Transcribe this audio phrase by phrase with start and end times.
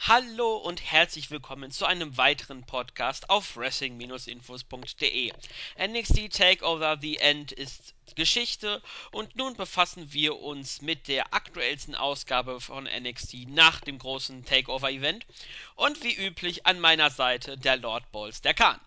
[0.00, 5.32] Hallo und herzlich willkommen zu einem weiteren Podcast auf wrestling-infos.de.
[5.76, 12.60] NXT Takeover The End ist Geschichte und nun befassen wir uns mit der aktuellsten Ausgabe
[12.60, 15.26] von NXT nach dem großen Takeover Event
[15.74, 18.80] und wie üblich an meiner Seite der Lord Balls der Khan.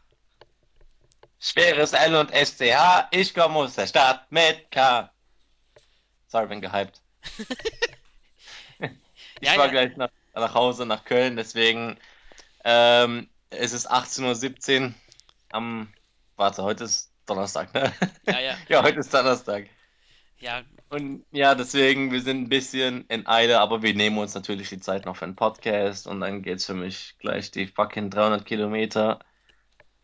[1.39, 5.11] Schweres L und SCH, ich komme aus der Stadt mit K.
[6.27, 7.01] Sorry, bin gehypt.
[9.41, 9.71] ich Ja, war ja.
[9.71, 11.97] gleich nach, nach Hause, nach Köln, deswegen
[12.65, 14.95] ähm, es ist 18.17 Uhr
[15.51, 15.93] am,
[16.37, 17.93] warte, heute ist Donnerstag, ne?
[18.23, 18.57] Ja, ja.
[18.69, 19.69] ja, heute ist Donnerstag.
[20.39, 24.69] Ja, Und ja, deswegen, wir sind ein bisschen in Eile, aber wir nehmen uns natürlich
[24.69, 28.45] die Zeit noch für einen Podcast und dann geht's für mich gleich die fucking 300
[28.45, 29.19] Kilometer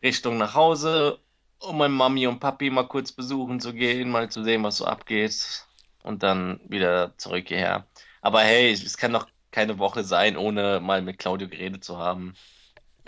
[0.02, 1.20] Richtung nach Hause,
[1.60, 4.86] um meine Mami und Papi mal kurz besuchen zu gehen, mal zu sehen, was so
[4.86, 5.66] abgeht
[6.02, 7.88] und dann wieder zurück hierher.
[8.28, 12.36] Aber hey, es kann doch keine Woche sein, ohne mal mit Claudio geredet zu haben.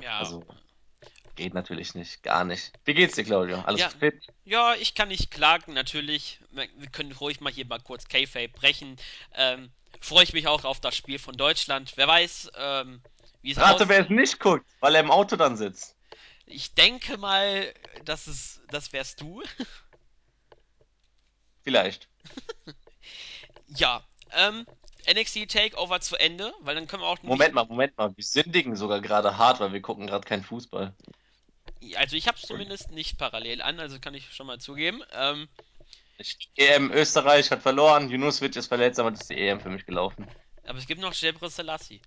[0.00, 0.18] ja.
[0.18, 0.42] Also
[1.36, 2.72] geht natürlich nicht, gar nicht.
[2.86, 3.60] Wie geht's dir, Claudio?
[3.60, 4.14] Alles Ja, fit?
[4.46, 6.40] ja, ich kann nicht klagen, natürlich.
[6.52, 8.96] Wir können ruhig mal hier mal kurz Kayfabe brechen.
[9.34, 11.92] Ähm, freue ich mich auch auf das Spiel von Deutschland.
[11.96, 13.02] Wer weiß, ähm,
[13.42, 15.96] wie es Rate, wer es nicht guckt, weil er im Auto dann sitzt.
[16.46, 17.74] Ich denke mal,
[18.06, 19.42] dass es, das wärst du.
[21.62, 22.08] Vielleicht.
[23.76, 24.66] Ja, ähm,
[25.06, 27.22] NXT Takeover zu Ende, weil dann können wir auch.
[27.22, 28.16] Moment mal, Moment mal.
[28.16, 30.94] Wir sündigen sogar gerade hart, weil wir gucken gerade keinen Fußball.
[31.96, 35.02] Also ich habe es zumindest nicht parallel an, also kann ich schon mal zugeben.
[35.12, 35.48] Ähm,
[36.56, 40.26] EM Österreich hat verloren, Junusovic ist verletzt, aber das ist die EM für mich gelaufen.
[40.66, 42.02] aber es gibt noch Jebre Selassie.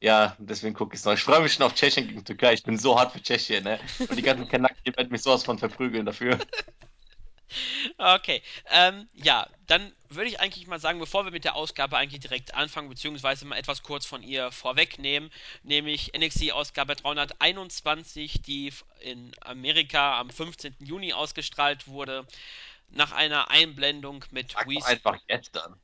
[0.00, 1.12] Ja, deswegen gucke ich es noch.
[1.12, 2.54] Ich freue mich schon auf Tschechien gegen Türkei.
[2.54, 3.78] Ich bin so hart für Tschechien, ne?
[4.00, 6.38] Und die ganzen Kanaken werden mich sowas von verprügeln dafür.
[7.98, 12.20] Okay, ähm, ja, dann würde ich eigentlich mal sagen, bevor wir mit der Ausgabe eigentlich
[12.20, 15.30] direkt anfangen, beziehungsweise mal etwas kurz von ihr vorwegnehmen,
[15.62, 20.76] nämlich NXT-Ausgabe 321, die in Amerika am 15.
[20.80, 22.26] Juni ausgestrahlt wurde,
[22.90, 25.80] nach einer Einblendung mit Sag einfach gestern.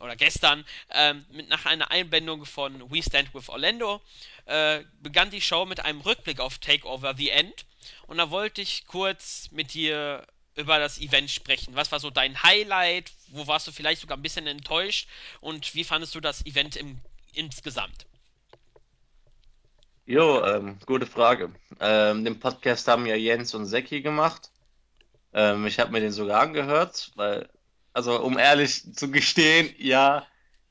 [0.00, 4.00] oder gestern, ähm, mit, nach einer Einblendung von We Stand with Orlando,
[4.46, 7.66] äh, begann die Show mit einem Rückblick auf Takeover The End.
[8.06, 11.76] Und da wollte ich kurz mit dir über das Event sprechen.
[11.76, 13.12] Was war so dein Highlight?
[13.28, 15.08] Wo warst du vielleicht sogar ein bisschen enttäuscht?
[15.40, 16.98] Und wie fandest du das Event im,
[17.34, 18.06] insgesamt?
[20.06, 21.50] Jo, ähm, gute Frage.
[21.80, 24.50] Ähm, den Podcast haben ja Jens und Seki gemacht.
[25.34, 27.48] Ähm, ich habe mir den sogar angehört, weil,
[27.92, 30.26] also um ehrlich zu gestehen, ja,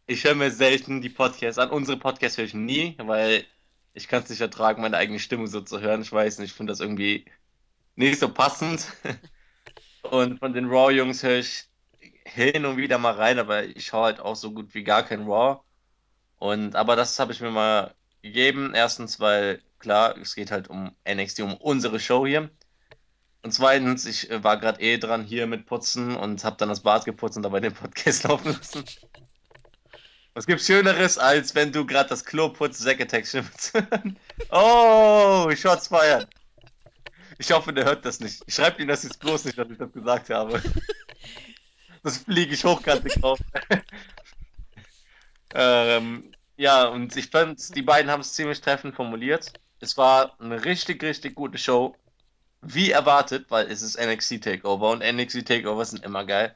[0.07, 1.69] ich höre mir selten die Podcasts an.
[1.69, 3.45] Unsere Podcasts höre ich nie, weil
[3.94, 6.01] ich kann es nicht ertragen, meine eigene Stimme so zu hören.
[6.01, 7.25] Ich weiß nicht, ich finde das irgendwie
[7.95, 8.88] nicht so passend.
[10.11, 11.66] Und von den Raw-Jungs höre ich
[12.25, 15.23] hin und wieder mal rein, aber ich schaue halt auch so gut wie gar kein
[15.23, 15.61] Raw.
[16.38, 18.73] Und aber das habe ich mir mal gegeben.
[18.73, 22.49] Erstens, weil klar, es geht halt um NXT, um unsere Show hier.
[23.44, 26.81] Und zweitens, ich äh, war gerade eh dran hier mit Putzen und habe dann das
[26.81, 28.83] Bad geputzt und dabei den Podcast laufen lassen.
[30.33, 33.25] Was gibt's Schöneres, als wenn du gerade das Klo putzt, Zack Attack
[34.49, 36.25] oh, Shots feiern.
[37.38, 38.44] Ich hoffe, der hört das nicht.
[38.51, 40.62] Schreibt ihm das jetzt bloß nicht, dass ich das gesagt habe.
[42.03, 43.40] Das fliege ich hochkantig drauf.
[45.56, 49.53] Ähm, ja, und ich fand, die beiden haben es ziemlich treffend formuliert.
[49.79, 51.95] Es war eine richtig, richtig gute Show.
[52.62, 56.56] Wie erwartet, weil es ist NXT Takeover und NXT Takeover sind immer geil.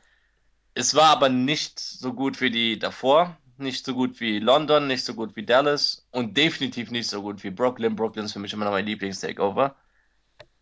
[0.73, 5.05] Es war aber nicht so gut wie die davor, nicht so gut wie London, nicht
[5.05, 7.95] so gut wie Dallas und definitiv nicht so gut wie Brooklyn.
[7.95, 9.75] Brooklyn ist für mich immer noch mein Lieblings-Takeover.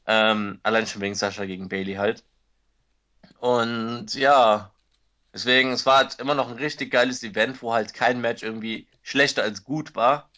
[0.08, 2.24] Ähm, allein schon wegen Sascha gegen Bailey halt.
[3.40, 4.72] Und ja,
[5.34, 8.88] deswegen, es war halt immer noch ein richtig geiles Event, wo halt kein Match irgendwie
[9.04, 10.30] schlechter als gut war.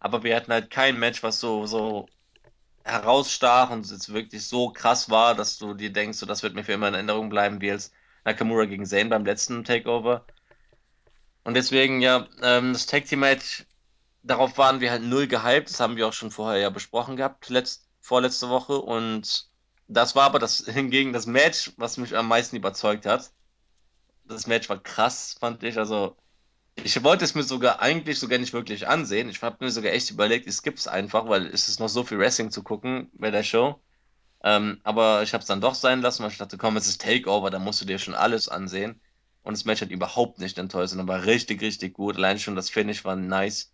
[0.00, 2.08] Aber wir hatten halt kein Match, was so, so
[2.84, 6.64] herausstach und jetzt wirklich so krass war, dass du dir denkst, so, das wird mir
[6.64, 7.92] für immer in Erinnerung bleiben, wie als
[8.24, 10.24] Nakamura gegen Zayn beim letzten Takeover.
[11.44, 13.66] Und deswegen, ja, ähm, das Tag Team Match,
[14.22, 15.70] darauf waren wir halt null gehypt.
[15.70, 18.80] Das haben wir auch schon vorher ja besprochen gehabt, letzt, vorletzte Woche.
[18.80, 19.48] Und
[19.88, 23.32] das war aber das hingegen das Match, was mich am meisten überzeugt hat.
[24.24, 25.78] Das Match war krass, fand ich.
[25.78, 26.16] Also,
[26.76, 29.28] ich wollte es mir sogar eigentlich sogar nicht wirklich ansehen.
[29.28, 32.18] Ich habe mir sogar echt überlegt, ich skipp's einfach, weil es ist noch so viel
[32.18, 33.80] Wrestling zu gucken bei der Show.
[34.44, 37.00] Ähm, aber ich habe es dann doch sein lassen, weil ich dachte, komm, es ist
[37.02, 39.00] Takeover, da musst du dir schon alles ansehen.
[39.42, 42.16] Und das Match hat überhaupt nicht enttäuscht, sondern war richtig, richtig gut.
[42.16, 43.72] Allein schon das Finish war nice.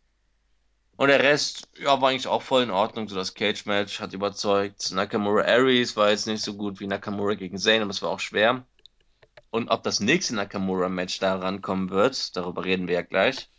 [1.02, 3.08] Und der Rest, ja, war eigentlich auch voll in Ordnung.
[3.08, 4.93] So das Cage-Match hat überzeugt.
[4.93, 8.20] Nakamura Aries war jetzt nicht so gut wie Nakamura gegen Zayn, aber es war auch
[8.20, 8.64] schwer.
[9.50, 13.50] und ob das nächste Nakamura-Match da rankommen wird, darüber reden wir ja gleich.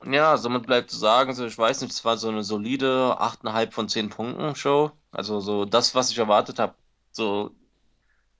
[0.00, 3.20] Und ja, somit bleibt zu sagen, so, ich weiß nicht, es war so eine solide
[3.20, 4.90] 8,5 von 10 Punkten Show.
[5.12, 6.74] Also so das, was ich erwartet habe.
[7.12, 7.52] So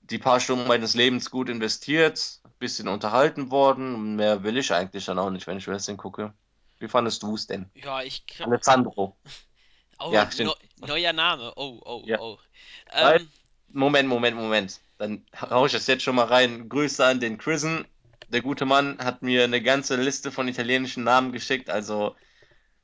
[0.01, 4.17] die paar Stunden meines Lebens gut investiert, bisschen unterhalten worden.
[4.17, 6.33] Mehr will ich eigentlich dann auch nicht, wenn ich Wrestling gucke.
[6.79, 7.69] Wie fandest du es denn?
[7.75, 8.23] Ja, ich.
[8.39, 9.15] Alessandro.
[9.99, 10.51] Oh, Ja, stimmt.
[10.79, 11.53] neu- neuer Name.
[11.55, 12.19] Oh, oh, Ja.
[12.19, 12.37] oh.
[12.93, 13.27] Ähm,
[13.69, 14.79] Moment, Moment, Moment.
[14.99, 16.69] Dann hau ich das jetzt schon mal rein.
[16.69, 17.83] Grüße an den Chrisen.
[18.29, 21.71] Der gute Mann hat mir eine ganze Liste von italienischen Namen geschickt.
[21.71, 22.15] Also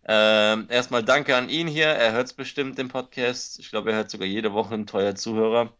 [0.06, 1.86] ähm, erstmal danke an ihn hier.
[1.86, 3.60] Er hört es bestimmt den Podcast.
[3.60, 5.72] Ich glaube, er hört sogar jede Woche ein treuer Zuhörer.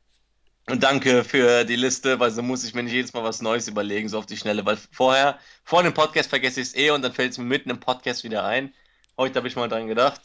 [0.70, 3.68] Und danke für die Liste, weil so muss ich mir nicht jedes Mal was Neues
[3.68, 4.66] überlegen, so auf die Schnelle.
[4.66, 7.70] Weil vorher, vor dem Podcast vergesse ich es eh und dann fällt es mir mitten
[7.70, 8.74] im Podcast wieder ein.
[9.18, 10.22] Heute habe ich mal dran gedacht.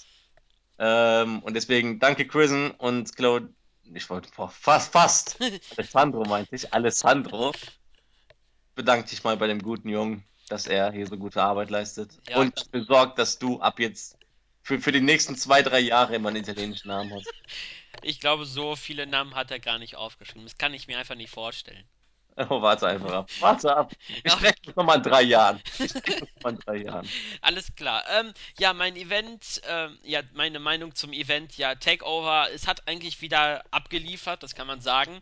[0.78, 3.48] Ähm, und deswegen danke Chrisen und Claude.
[3.94, 5.38] Ich wollte fast, fast.
[5.76, 6.72] Alessandro meinte ich.
[6.72, 7.52] Alessandro.
[8.76, 12.12] Bedank dich mal bei dem guten Jungen, dass er hier so gute Arbeit leistet.
[12.28, 12.36] Ja.
[12.36, 14.16] Und dafür sorgt, dass du ab jetzt
[14.68, 17.32] für, für die nächsten zwei, drei Jahre immer einen italienischen Namen hast.
[18.02, 20.44] ich glaube, so viele Namen hat er gar nicht aufgeschrieben.
[20.44, 21.88] Das kann ich mir einfach nicht vorstellen.
[22.50, 23.30] Oh, warte einfach ab.
[23.40, 23.92] Warte ab.
[24.22, 24.30] Ich Ja.
[24.32, 25.60] spreche das nochmal in drei Jahren.
[25.80, 27.08] Ich spreche das nochmal in drei Jahren.
[27.40, 28.04] Alles klar.
[28.20, 33.22] Ähm, ja, mein Event, ähm, ja, meine Meinung zum Event, ja, Takeover, es hat eigentlich
[33.22, 35.20] wieder abgeliefert, das kann man sagen.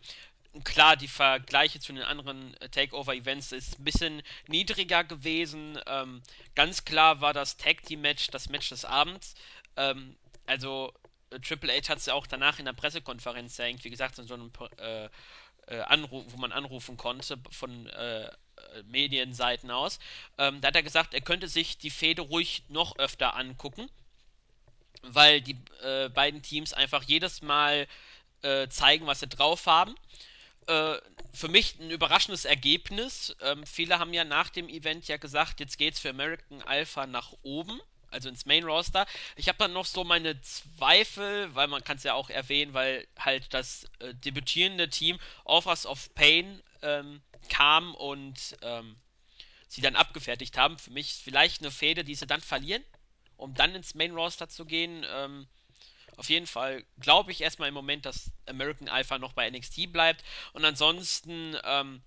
[0.65, 5.79] Klar, die Vergleiche zu den anderen äh, Takeover-Events ist ein bisschen niedriger gewesen.
[5.87, 6.23] Ähm,
[6.55, 9.35] ganz klar war das Tag Team Match das Match des Abends.
[9.77, 10.17] Ähm,
[10.47, 10.93] also
[11.31, 14.27] äh, Triple H hat es ja auch danach in der Pressekonferenz ja irgendwie gesagt, in
[14.27, 15.09] so einem äh,
[15.67, 18.31] äh, Anruf, wo man anrufen konnte von äh,
[18.85, 19.99] Medienseiten aus.
[20.39, 23.91] Ähm, da hat er gesagt, er könnte sich die Fehde ruhig noch öfter angucken,
[25.03, 25.57] weil die
[26.15, 27.87] beiden Teams einfach jedes Mal
[28.71, 29.95] zeigen, was sie drauf haben.
[30.67, 30.99] Äh,
[31.33, 33.37] für mich ein überraschendes Ergebnis.
[33.41, 37.33] Ähm, viele haben ja nach dem Event ja gesagt, jetzt geht's für American Alpha nach
[37.43, 37.81] oben,
[38.11, 39.07] also ins Main Roster.
[39.37, 43.07] Ich habe dann noch so meine Zweifel, weil man kann es ja auch erwähnen, weil
[43.19, 47.21] halt das äh, debütierende Team Offers of Pain ähm,
[47.51, 48.97] kam und ähm,
[49.69, 50.79] sie dann abgefertigt haben.
[50.79, 52.83] Für mich vielleicht eine Fehde, die sie dann verlieren,
[53.37, 55.05] um dann ins Main Roster zu gehen.
[55.09, 55.47] Ähm,
[56.17, 60.25] auf jeden Fall glaube ich erstmal im Moment, dass American Alpha noch bei NXT bleibt.
[60.53, 62.03] Und ansonsten ähm,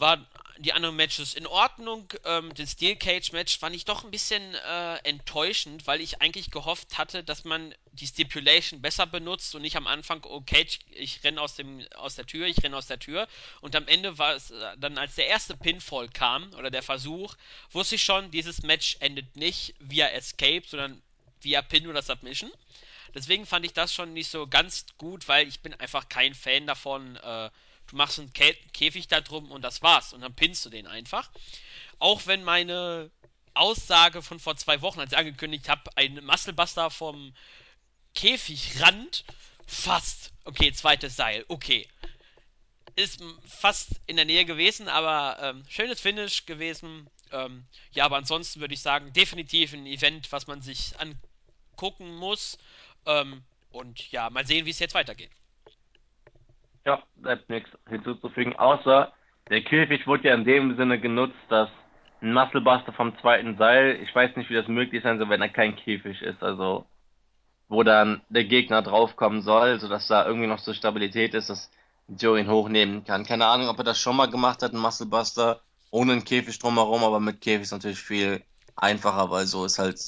[0.00, 0.26] waren
[0.58, 2.12] die anderen Matches in Ordnung.
[2.24, 6.50] Ähm, das Steel Cage Match fand ich doch ein bisschen äh, enttäuschend, weil ich eigentlich
[6.50, 11.22] gehofft hatte, dass man die Stipulation besser benutzt und nicht am Anfang, oh Cage, ich
[11.22, 11.56] renne aus,
[11.96, 13.28] aus der Tür, ich renne aus der Tür.
[13.60, 17.36] Und am Ende war es äh, dann, als der erste Pinfall kam oder der Versuch,
[17.70, 21.02] wusste ich schon, dieses Match endet nicht via Escape, sondern
[21.40, 22.50] via Pin oder Submission.
[23.14, 26.66] Deswegen fand ich das schon nicht so ganz gut, weil ich bin einfach kein Fan
[26.66, 27.16] davon.
[27.16, 27.50] Äh,
[27.88, 30.12] du machst einen Kä Käfig da drum und das war's.
[30.12, 31.30] Und dann pinnst du den einfach.
[31.98, 33.10] Auch wenn meine
[33.54, 37.34] Aussage von vor zwei Wochen, als ich angekündigt habe, ein Musclebuster vom
[38.14, 39.24] Käfigrand,
[39.66, 40.32] fast.
[40.44, 41.86] Okay, zweites Seil, okay.
[42.96, 47.08] Ist fast in der Nähe gewesen, aber ähm, schönes Finish gewesen.
[47.32, 52.58] Ähm, ja, aber ansonsten würde ich sagen, definitiv ein Event, was man sich angucken muss.
[53.06, 55.30] Ähm, und ja, mal sehen, wie es jetzt weitergeht.
[56.84, 59.12] Ja, bleibt nichts hinzuzufügen, außer
[59.48, 61.68] der Käfig wurde ja in dem Sinne genutzt, dass
[62.22, 65.48] ein Musclebuster vom zweiten Seil, ich weiß nicht, wie das möglich sein soll, wenn er
[65.48, 66.86] kein Käfig ist, also
[67.68, 71.70] wo dann der Gegner draufkommen soll, sodass da irgendwie noch so Stabilität ist, dass
[72.08, 73.24] Joe ihn hochnehmen kann.
[73.24, 77.04] Keine Ahnung, ob er das schon mal gemacht hat, ein Musclebuster, ohne einen Käfig drumherum,
[77.04, 78.42] aber mit Käfig ist natürlich viel
[78.76, 79.98] einfacher, weil so ist halt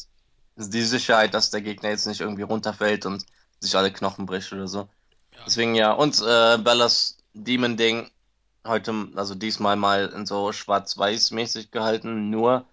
[0.57, 3.25] die Sicherheit, dass der Gegner jetzt nicht irgendwie runterfällt und
[3.61, 4.89] sich alle Knochen bricht oder so.
[5.33, 5.41] Ja.
[5.47, 8.11] Deswegen ja, und äh, Bellas Demon-Ding
[8.67, 12.67] heute, also diesmal mal in so schwarz-weiß-mäßig gehalten, nur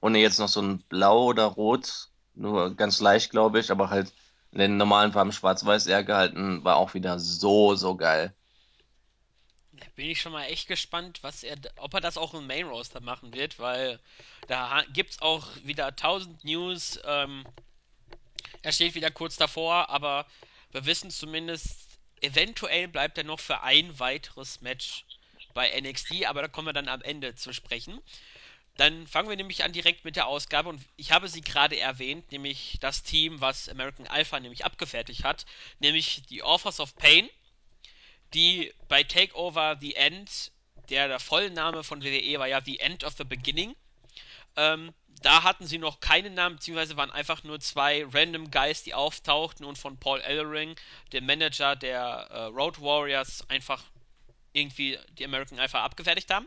[0.00, 4.12] ohne jetzt noch so ein Blau oder Rot, nur ganz leicht, glaube ich, aber halt
[4.52, 8.34] in den normalen Farben schwarz-weiß eher gehalten, war auch wieder so, so geil.
[9.96, 13.00] Bin ich schon mal echt gespannt, was er, ob er das auch im Main Roster
[13.00, 14.00] machen wird, weil
[14.48, 16.98] da gibt's auch wieder 1000 News.
[17.04, 17.44] Ähm,
[18.62, 20.26] er steht wieder kurz davor, aber
[20.72, 21.76] wir wissen zumindest,
[22.20, 25.04] eventuell bleibt er noch für ein weiteres Match
[25.52, 28.00] bei NXT, aber da kommen wir dann am Ende zu sprechen.
[28.76, 32.32] Dann fangen wir nämlich an direkt mit der Ausgabe und ich habe sie gerade erwähnt,
[32.32, 35.46] nämlich das Team, was American Alpha nämlich abgefertigt hat,
[35.78, 37.30] nämlich die Authors of Pain,
[38.34, 40.52] die bei Takeover The End,
[40.90, 43.74] der, der Vollname von WWE war ja The End of the Beginning,
[44.56, 48.94] ähm, da hatten sie noch keinen Namen, beziehungsweise waren einfach nur zwei random Guys, die
[48.94, 50.76] auftauchten und von Paul Ellering,
[51.12, 53.82] dem Manager der äh, Road Warriors, einfach
[54.52, 56.46] irgendwie die American Alpha abgefertigt haben.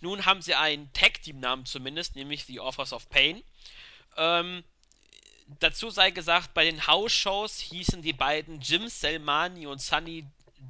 [0.00, 3.42] Nun haben sie einen Tag-Team-Namen zumindest, nämlich The Authors of Pain.
[4.16, 4.64] Ähm,
[5.60, 10.26] dazu sei gesagt, bei den House-Shows hießen die beiden Jim Selmani und Sunny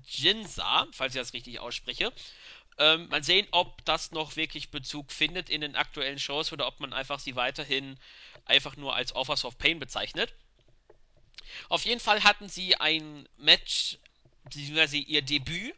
[0.06, 2.12] Jinsa, falls ich das richtig ausspreche.
[2.78, 6.80] Ähm, mal sehen, ob das noch wirklich Bezug findet in den aktuellen Shows oder ob
[6.80, 7.98] man einfach sie weiterhin
[8.44, 10.32] einfach nur als Offers of Pain bezeichnet.
[11.68, 13.98] Auf jeden Fall hatten sie ein Match,
[14.44, 15.74] beziehungsweise ihr Debüt.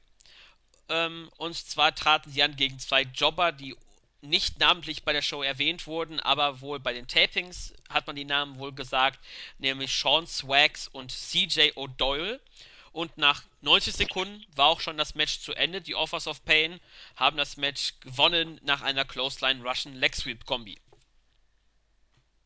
[0.88, 3.76] Ähm, und zwar traten sie an gegen zwei Jobber, die
[4.20, 8.24] nicht namentlich bei der Show erwähnt wurden, aber wohl bei den Tapings hat man die
[8.24, 9.20] Namen wohl gesagt,
[9.58, 12.40] nämlich Sean Swags und CJ O'Doyle.
[12.98, 15.80] Und nach 90 Sekunden war auch schon das Match zu Ende.
[15.80, 16.80] Die Offers of Pain
[17.14, 20.80] haben das Match gewonnen nach einer Clothesline Russian Leg Sweep Kombi.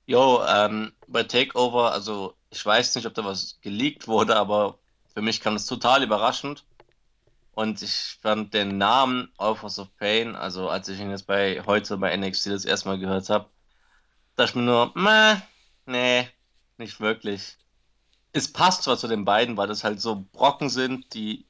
[0.04, 4.76] Jo, ähm, bei Takeover, also ich weiß nicht, ob da was geleakt wurde, aber
[5.14, 6.64] für mich kam es total überraschend.
[7.54, 11.96] Und ich fand den Namen Authors of Pain, also als ich ihn jetzt bei heute
[11.96, 13.48] bei NXT das erste Mal gehört habe,
[14.36, 15.36] dachte ich mir nur, meh,
[15.86, 16.28] nee,
[16.76, 17.56] nicht wirklich.
[18.32, 21.46] Es passt zwar zu den beiden, weil das halt so Brocken sind, die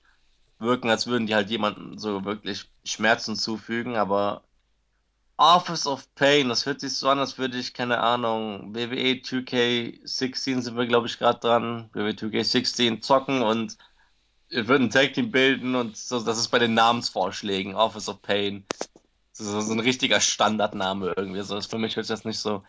[0.59, 4.45] wirken, als würden die halt jemandem so wirklich Schmerzen zufügen, aber
[5.37, 10.63] Office of Pain, das hört sich so an, als würde ich, keine Ahnung, WWE 2K16
[10.63, 13.77] sind wir, glaube ich, gerade dran, WWE 2K16 zocken und
[14.51, 18.23] wir würden ein Tag Team bilden und so, das ist bei den Namensvorschlägen, Office of
[18.23, 18.67] Pain.
[19.33, 21.43] So, so ein richtiger Standardname irgendwie.
[21.43, 22.63] So, für mich hört sich das nicht so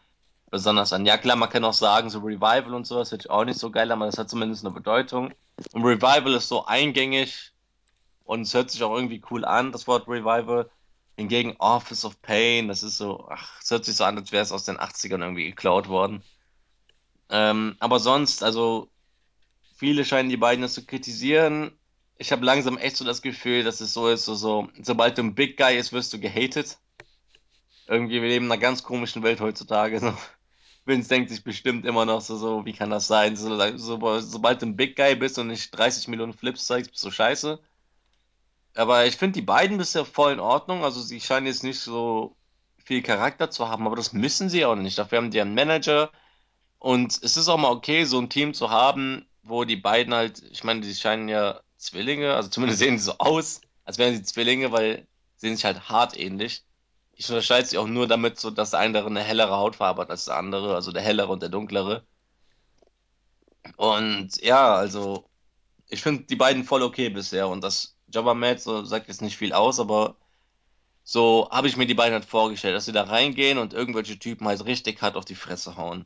[0.53, 1.03] besonders an.
[1.07, 3.71] Ja, klar, man kann auch sagen, so Revival und sowas hört sich auch nicht so
[3.71, 5.33] geil aber das hat zumindest eine Bedeutung.
[5.73, 7.53] Und Revival ist so eingängig
[8.23, 10.69] und es hört sich auch irgendwie cool an, das Wort Revival.
[11.17, 14.43] Hingegen Office of Pain, das ist so, ach, es hört sich so an, als wäre
[14.43, 16.21] es aus den 80ern irgendwie geklaut worden.
[17.29, 18.91] Ähm, aber sonst, also
[19.75, 21.71] viele scheinen die beiden das zu kritisieren.
[22.19, 25.23] Ich habe langsam echt so das Gefühl, dass es so ist, so, so, sobald du
[25.23, 26.77] ein Big Guy ist, wirst du gehatet.
[27.87, 29.99] Irgendwie, wir leben in einer ganz komischen Welt heutzutage.
[29.99, 30.13] So.
[30.85, 33.35] Vince denkt sich bestimmt immer noch so, so wie kann das sein?
[33.35, 37.03] So, so, sobald du ein Big Guy bist und nicht 30 Millionen Flips zeigst, bist
[37.03, 37.59] du scheiße.
[38.75, 40.83] Aber ich finde die beiden bisher voll in Ordnung.
[40.83, 42.35] Also sie scheinen jetzt nicht so
[42.83, 44.97] viel Charakter zu haben, aber das müssen sie auch nicht.
[44.97, 46.11] Dafür haben die einen Manager.
[46.79, 50.43] Und es ist auch mal okay, so ein Team zu haben, wo die beiden halt,
[50.51, 54.23] ich meine, die scheinen ja Zwillinge, also zumindest sehen sie so aus, als wären sie
[54.23, 56.65] Zwillinge, weil sie sehen sich halt hart ähnlich.
[57.13, 60.25] Ich unterscheide sie auch nur damit, so dass der eine eine hellere Hautfarbe hat als
[60.25, 62.05] der andere, also der hellere und der dunklere.
[63.77, 65.29] Und ja, also
[65.87, 69.37] ich finde die beiden voll okay bisher und das Jobber Matt so sagt jetzt nicht
[69.37, 70.17] viel aus, aber
[71.03, 74.47] so habe ich mir die beiden halt vorgestellt, dass sie da reingehen und irgendwelche Typen
[74.47, 76.05] halt richtig hart auf die Fresse hauen.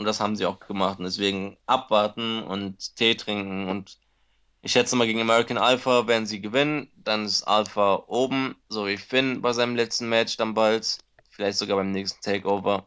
[0.00, 0.98] Und das haben sie auch gemacht.
[0.98, 3.68] Und deswegen abwarten und Tee trinken.
[3.68, 3.98] Und
[4.62, 6.90] ich schätze mal, gegen American Alpha werden sie gewinnen.
[6.96, 10.98] Dann ist Alpha oben, so wie Finn bei seinem letzten Match dann bald.
[11.30, 12.86] Vielleicht sogar beim nächsten Takeover.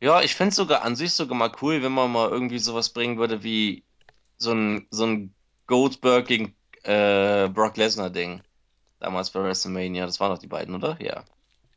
[0.00, 2.90] Ja, ich finde es sogar an sich sogar mal cool, wenn man mal irgendwie sowas
[2.90, 3.84] bringen würde wie
[4.36, 5.34] so ein, so ein
[5.66, 8.42] Goldberg gegen äh, Brock Lesnar Ding.
[9.00, 10.06] Damals bei WrestleMania.
[10.06, 10.96] Das waren doch die beiden, oder?
[11.00, 11.24] Ja.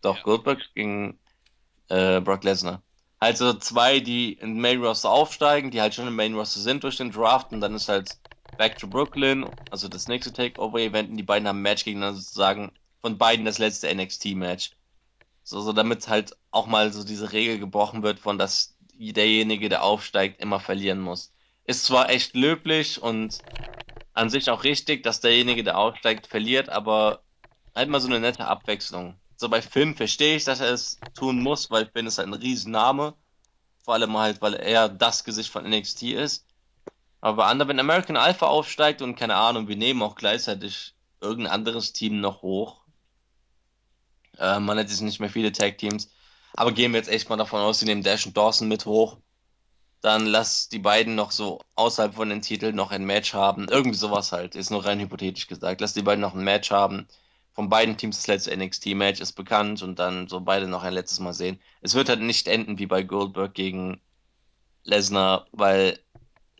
[0.02, 0.24] Doch, Ja.
[0.24, 1.20] Goldberg gegen
[1.90, 2.82] äh, Brock Lesnar.
[3.20, 6.84] Also zwei, die in den Main Roster aufsteigen, die halt schon im Main Roster sind
[6.84, 8.20] durch den Draft und dann ist halt
[8.58, 12.72] Back to Brooklyn, also das nächste Takeover-Event und die beiden haben ein Match gegeneinander sozusagen
[13.02, 14.72] von beiden das letzte NXT-Match.
[15.44, 19.84] So, so damit halt auch mal so diese Regel gebrochen wird, von dass derjenige, der
[19.84, 21.34] aufsteigt, immer verlieren muss.
[21.66, 23.44] Ist zwar echt löblich und
[24.14, 27.24] an sich auch richtig, dass derjenige, der aufsteigt, verliert, aber
[27.76, 29.20] halt mal so eine nette Abwechslung.
[29.36, 32.34] So bei Finn verstehe ich, dass er es tun muss, weil Finn ist halt ein
[32.34, 33.16] Riesenname.
[33.84, 36.46] Vor allem halt, weil er das Gesicht von NXT ist.
[37.26, 41.54] Aber bei anderen, wenn American Alpha aufsteigt und keine Ahnung, wir nehmen auch gleichzeitig irgendein
[41.54, 42.82] anderes Team noch hoch.
[44.38, 46.12] Äh, man hat jetzt nicht mehr viele Tag Teams.
[46.54, 49.18] Aber gehen wir jetzt echt mal davon aus, sie nehmen Dash und Dawson mit hoch.
[50.02, 53.70] Dann lass die beiden noch so außerhalb von den Titeln noch ein Match haben.
[53.70, 54.54] Irgendwie sowas halt.
[54.54, 55.82] Ist nur rein hypothetisch gesagt.
[55.82, 57.08] Lass die beiden noch ein Match haben.
[57.54, 61.20] Von beiden Teams das letzte NXT-Match ist bekannt und dann so beide noch ein letztes
[61.20, 61.60] Mal sehen.
[61.82, 64.00] Es wird halt nicht enden wie bei Goldberg gegen
[64.84, 65.98] Lesnar, weil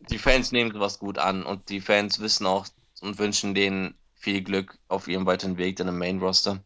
[0.00, 2.66] die Fans nehmen sowas gut an und die Fans wissen auch
[3.00, 6.62] und wünschen denen viel Glück auf ihrem weiteren Weg dann im Main Roster.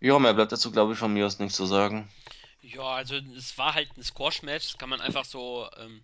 [0.00, 2.10] Ja, mehr bleibt dazu, glaube ich, von mir aus nichts zu sagen.
[2.60, 6.02] Ja, also es war halt ein Squash-Match, das kann man einfach so ähm,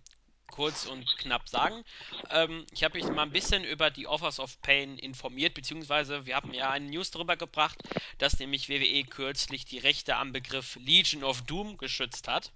[0.51, 1.83] kurz und knapp sagen.
[2.29, 6.35] Ähm, ich habe mich mal ein bisschen über die Offers of Pain informiert, beziehungsweise wir
[6.35, 7.81] haben ja eine News darüber gebracht,
[8.19, 12.51] dass nämlich WWE kürzlich die Rechte am Begriff Legion of Doom geschützt hat.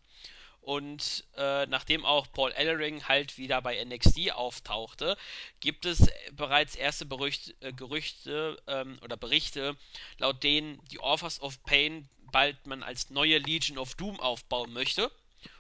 [0.66, 5.16] Und äh, nachdem auch Paul Ellering halt wieder bei NXT auftauchte,
[5.60, 9.78] gibt es bereits erste Berücht, äh, Gerüchte ähm, oder Berichte,
[10.18, 15.12] laut denen die Authors of Pain bald man als neue Legion of Doom aufbauen möchte.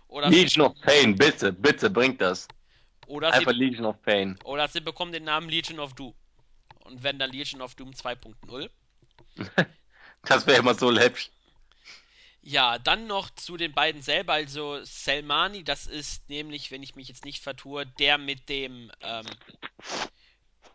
[0.07, 2.47] Oder Legion of Pain, bitte, bitte, bringt das.
[3.05, 4.39] Oder Einfach sie, Legion of Pain.
[4.43, 6.15] Oder sie bekommen den Namen Legion of Doom.
[6.79, 8.71] Und wenn dann Legion of Doom 2.0.
[10.23, 11.29] das wäre immer so läppisch.
[12.47, 14.33] Ja, dann noch zu den beiden selber.
[14.33, 19.25] Also Selmani, das ist nämlich, wenn ich mich jetzt nicht vertue, der mit dem, ähm,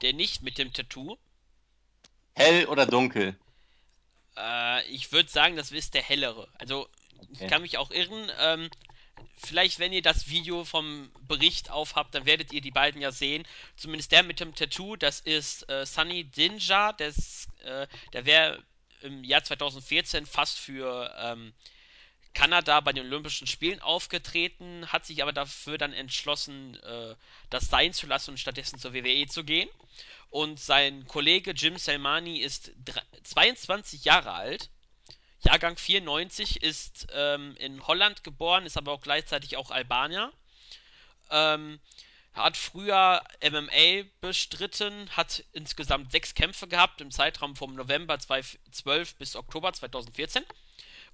[0.02, 1.16] der nicht mit dem Tattoo.
[2.34, 3.38] Hell oder dunkel?
[4.36, 6.48] Äh, ich würde sagen, das ist der hellere.
[6.58, 6.88] Also,
[7.30, 8.32] ich kann mich auch irren.
[8.40, 8.68] Ähm,
[9.36, 13.46] vielleicht, wenn ihr das Video vom Bericht aufhabt, dann werdet ihr die beiden ja sehen.
[13.76, 16.92] Zumindest der mit dem Tattoo, das ist äh, Sunny Dinja.
[16.94, 18.64] Das, äh, der wäre
[19.02, 21.52] im Jahr 2014 fast für ähm,
[22.34, 27.14] Kanada bei den Olympischen Spielen aufgetreten, hat sich aber dafür dann entschlossen, äh,
[27.50, 29.68] das sein zu lassen und stattdessen zur WWE zu gehen.
[30.30, 32.72] Und sein Kollege Jim Selmani ist
[33.24, 34.70] 22 Jahre alt,
[35.40, 40.32] Jahrgang 94, ist ähm, in Holland geboren, ist aber auch gleichzeitig auch Albanier.
[41.30, 41.80] Ähm,
[42.32, 49.36] hat früher MMA bestritten, hat insgesamt sechs Kämpfe gehabt im Zeitraum vom November 2012 bis
[49.36, 50.44] Oktober 2014.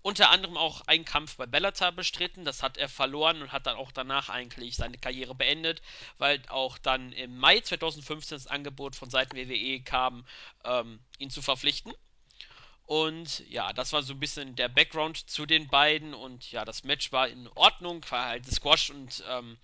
[0.02, 3.76] Unter anderem auch einen Kampf bei Bellator bestritten, das hat er verloren und hat dann
[3.76, 5.82] auch danach eigentlich seine Karriere beendet,
[6.18, 10.24] weil auch dann im Mai 2015 das Angebot von Seiten WWE kam,
[10.64, 11.92] ähm, ihn zu verpflichten.
[12.84, 16.84] Und ja, das war so ein bisschen der Background zu den beiden und ja, das
[16.84, 19.58] Match war in Ordnung, war halt Squash und ähm,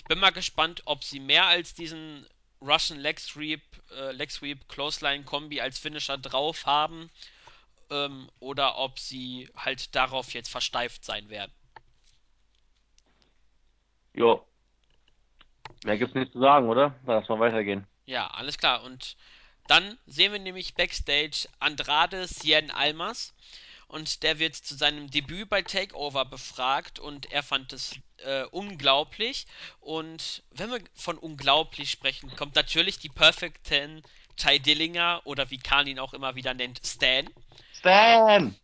[0.00, 2.26] ich bin mal gespannt, ob sie mehr als diesen
[2.62, 3.60] Russian Leg Sweep,
[3.94, 7.10] äh, Leg Sweep Clothesline Kombi als Finisher drauf haben
[7.90, 11.52] ähm, oder ob sie halt darauf jetzt versteift sein werden.
[14.14, 14.46] Jo.
[15.84, 16.94] Mehr gibt's nicht zu sagen, oder?
[17.06, 17.86] Lass mal weitergehen.
[18.06, 18.82] Ja, alles klar.
[18.82, 19.16] Und
[19.68, 23.34] dann sehen wir nämlich Backstage Andrade Cien Almas
[23.90, 29.46] und der wird zu seinem Debüt bei Takeover befragt und er fand es äh, unglaublich.
[29.80, 34.02] Und wenn wir von unglaublich sprechen, kommt natürlich die Perfect Ten
[34.36, 37.28] Ty Dillinger oder wie Khan ihn auch immer wieder nennt, Stan.
[37.74, 38.54] Stan!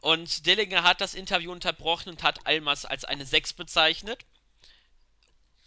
[0.00, 4.24] Und Dillinger hat das Interview unterbrochen und hat Almas als eine 6 bezeichnet.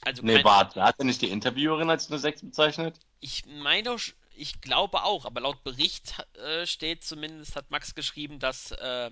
[0.01, 2.97] Also nee, warte, hat er nicht die Interviewerin als eine 6 bezeichnet?
[3.19, 3.97] Ich meine,
[4.39, 9.11] ich glaube auch, aber laut Bericht äh, steht zumindest, hat Max geschrieben, dass äh,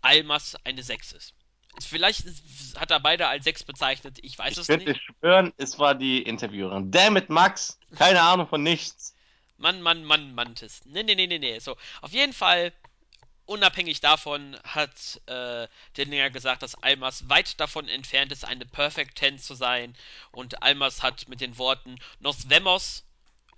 [0.00, 1.34] Almas eine 6 ist.
[1.80, 2.24] Vielleicht
[2.76, 4.80] hat er beide als 6 bezeichnet, ich weiß ich es nicht.
[4.80, 6.90] Ich könnte schwören, es war die Interviewerin.
[6.90, 7.78] Damn it, Max!
[7.96, 9.14] Keine Ahnung von nichts.
[9.56, 10.82] Mann, Mann, Mann, Mantis.
[10.84, 11.58] Nee, nee, nee, nee, nee.
[11.58, 12.72] So, auf jeden Fall,
[13.46, 19.38] unabhängig davon, hat äh, Dillinger gesagt, dass Almas weit davon entfernt ist, eine Perfect Ten
[19.38, 19.96] zu sein.
[20.30, 23.04] Und Almas hat mit den Worten Nos vemos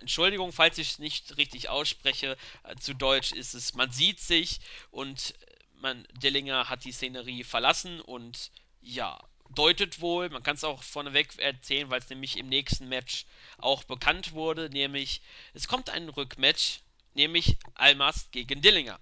[0.00, 2.36] Entschuldigung, falls ich es nicht richtig ausspreche.
[2.64, 5.34] Äh, zu Deutsch ist es, man sieht sich und
[5.80, 9.18] man, Dillinger hat die Szenerie verlassen und ja,
[9.50, 13.26] deutet wohl, man kann es auch vorneweg erzählen, weil es nämlich im nächsten Match
[13.58, 15.22] auch bekannt wurde, nämlich
[15.54, 16.80] es kommt ein Rückmatch,
[17.14, 18.98] nämlich Almas gegen Dillinger.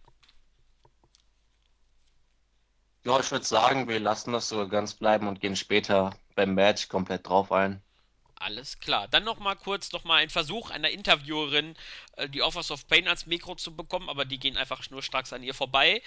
[3.04, 6.88] Ja, ich würde sagen, wir lassen das sogar ganz bleiben und gehen später beim Match
[6.88, 7.82] komplett drauf ein.
[8.44, 9.08] Alles klar.
[9.08, 11.74] Dann nochmal kurz nochmal ein Versuch einer Interviewerin,
[12.16, 15.42] äh, die Offers of Pain ans Mikro zu bekommen, aber die gehen einfach schnurstracks an
[15.42, 16.02] ihr vorbei.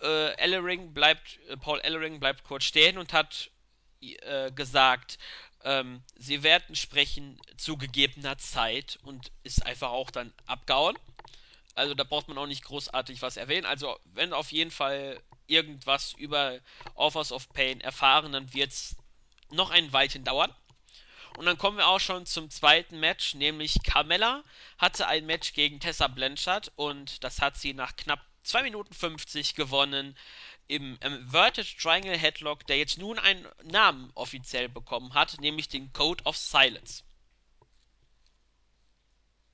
[0.00, 3.50] Äh, Ellering bleibt, äh, Paul Ellering bleibt kurz stehen und hat
[4.00, 5.18] äh, gesagt,
[5.64, 10.96] ähm, sie werden sprechen zu gegebener Zeit und ist einfach auch dann abgehauen.
[11.74, 13.66] Also da braucht man auch nicht großartig was erwähnen.
[13.66, 16.58] Also wenn auf jeden Fall irgendwas über
[16.94, 18.96] Offers of Pain erfahren, dann wird es
[19.50, 20.54] noch ein Weilchen dauern.
[21.36, 24.42] Und dann kommen wir auch schon zum zweiten Match, nämlich Carmella
[24.78, 29.54] hatte ein Match gegen Tessa Blanchard und das hat sie nach knapp 2 Minuten 50
[29.54, 30.16] gewonnen
[30.68, 36.24] im Inverted Triangle Headlock, der jetzt nun einen Namen offiziell bekommen hat, nämlich den Code
[36.24, 37.02] of Silence.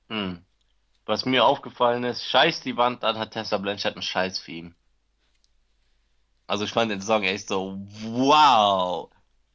[0.09, 0.45] Hm.
[1.05, 4.75] Was mir aufgefallen ist, scheiß die Wand, dann hat Tessa Blanchard einen Scheiß für ihn.
[6.45, 9.09] Also ich fand den Song echt so, wow.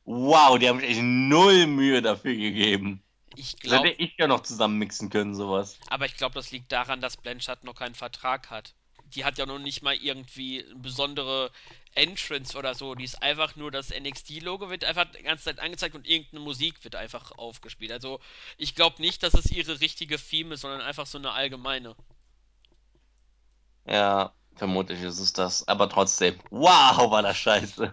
[0.05, 3.03] Wow, die haben sich echt null Mühe dafür gegeben.
[3.37, 3.89] Ich glaube.
[3.89, 5.79] Hätte ich ja noch zusammen mixen können, sowas.
[5.89, 8.75] Aber ich glaube, das liegt daran, dass Blanchard noch keinen Vertrag hat.
[9.15, 11.51] Die hat ja noch nicht mal irgendwie eine besondere
[11.95, 12.95] Entrance oder so.
[12.95, 16.83] Die ist einfach nur das NXT-Logo wird einfach die ganze Zeit angezeigt und irgendeine Musik
[16.85, 17.93] wird einfach aufgespielt.
[17.93, 18.21] Also
[18.57, 21.95] ich glaube nicht, dass es ihre richtige Theme ist, sondern einfach so eine allgemeine.
[23.87, 25.69] Ja, vermutlich ist es das.
[25.69, 27.93] Aber trotzdem, wow, war das scheiße.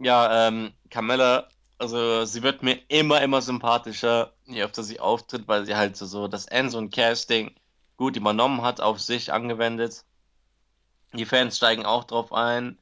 [0.00, 5.66] Ja, ähm, Carmella, also sie wird mir immer, immer sympathischer, je öfter sie auftritt, weil
[5.66, 7.54] sie halt so, so das Enzo und Casting
[7.96, 10.04] gut übernommen hat, auf sich angewendet.
[11.12, 12.78] Die Fans steigen auch drauf ein.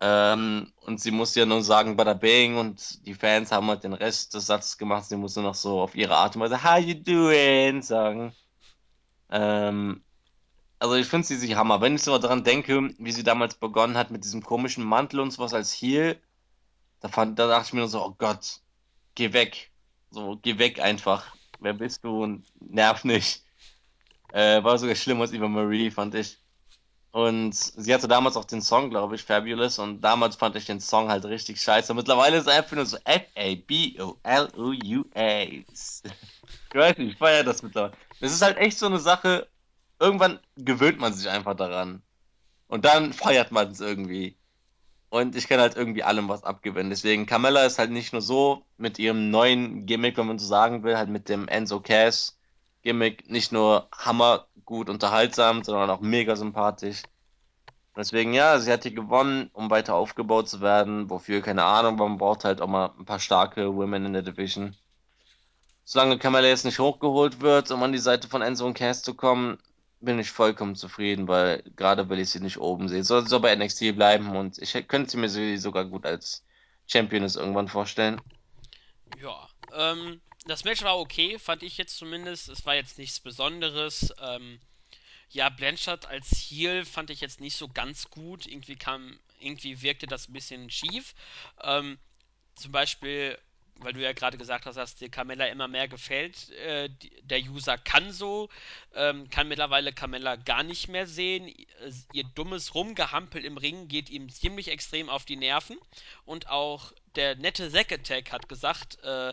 [0.00, 3.94] Ähm, und sie muss ja nur sagen, bada bing, und die Fans haben halt den
[3.94, 5.06] Rest des Satzes gemacht.
[5.06, 8.34] Sie muss nur noch so auf ihre Art und Weise, how you doing, sagen.
[9.30, 10.04] Ähm,
[10.78, 11.80] also ich finde sie sich Hammer.
[11.80, 15.30] Wenn ich so daran denke, wie sie damals begonnen hat mit diesem komischen Mantel und
[15.30, 16.20] sowas als Heel,
[17.00, 18.60] da fand, da dachte ich mir nur so, oh Gott,
[19.14, 19.70] geh weg.
[20.10, 21.34] So, geh weg einfach.
[21.60, 22.22] Wer bist du?
[22.22, 23.44] Und nerv nicht.
[24.32, 26.38] Äh, war sogar schlimmer als Eva Marie, fand ich.
[27.12, 29.78] Und sie hatte damals auch den Song, glaube ich, Fabulous.
[29.78, 31.94] Und damals fand ich den Song halt richtig scheiße.
[31.94, 34.04] Mittlerweile ist er einfach nur so F-A-B-O-L-O-U-A.
[36.68, 37.94] Ich weiß nicht, ich feiere das mittlerweile.
[38.20, 39.48] Das ist halt echt so eine Sache.
[39.98, 42.02] Irgendwann gewöhnt man sich einfach daran.
[42.68, 44.36] Und dann feiert man es irgendwie.
[45.08, 46.90] Und ich kann halt irgendwie allem was abgewinnen.
[46.90, 50.82] Deswegen, Carmella ist halt nicht nur so mit ihrem neuen Gimmick, wenn man so sagen
[50.82, 52.36] will, halt mit dem Enzo Cass
[52.86, 57.02] Gimmick, nicht nur hammergut unterhaltsam, sondern auch mega sympathisch.
[57.96, 61.10] Deswegen, ja, sie hat hier gewonnen, um weiter aufgebaut zu werden.
[61.10, 64.76] Wofür, keine Ahnung, man braucht halt auch mal ein paar starke Women in der Division.
[65.84, 69.14] Solange Carmella jetzt nicht hochgeholt wird, um an die Seite von Enzo und Cass zu
[69.14, 69.58] kommen,
[70.00, 73.04] bin ich vollkommen zufrieden, weil gerade will ich sie nicht oben sehen.
[73.04, 76.44] Soll so bei NXT bleiben und ich könnte sie mir sie sogar gut als
[76.86, 78.20] Championess irgendwann vorstellen.
[79.20, 82.48] Ja, ähm, das Match war okay, fand ich jetzt zumindest.
[82.48, 84.14] Es war jetzt nichts Besonderes.
[84.20, 84.60] Ähm,
[85.30, 88.46] ja, Blanchard als Heel fand ich jetzt nicht so ganz gut.
[88.46, 91.14] Irgendwie kam, irgendwie wirkte das ein bisschen schief.
[91.62, 91.98] Ähm,
[92.54, 93.38] zum Beispiel,
[93.78, 96.88] weil du ja gerade gesagt hast, dass dir Carmella immer mehr gefällt, äh,
[97.22, 98.48] der User kann so,
[98.94, 101.52] ähm, kann mittlerweile Carmella gar nicht mehr sehen.
[102.12, 105.78] Ihr dummes Rumgehampel im Ring geht ihm ziemlich extrem auf die Nerven.
[106.24, 109.32] Und auch der nette Zack Attack hat gesagt, äh,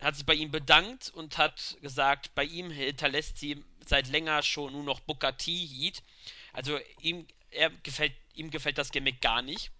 [0.00, 4.72] hat sich bei ihm bedankt und hat gesagt, bei ihm hinterlässt sie seit länger schon
[4.72, 6.02] nur noch Booker T Heat.
[6.52, 9.70] Also ihm, er gefällt, ihm gefällt das Gimmick gar nicht.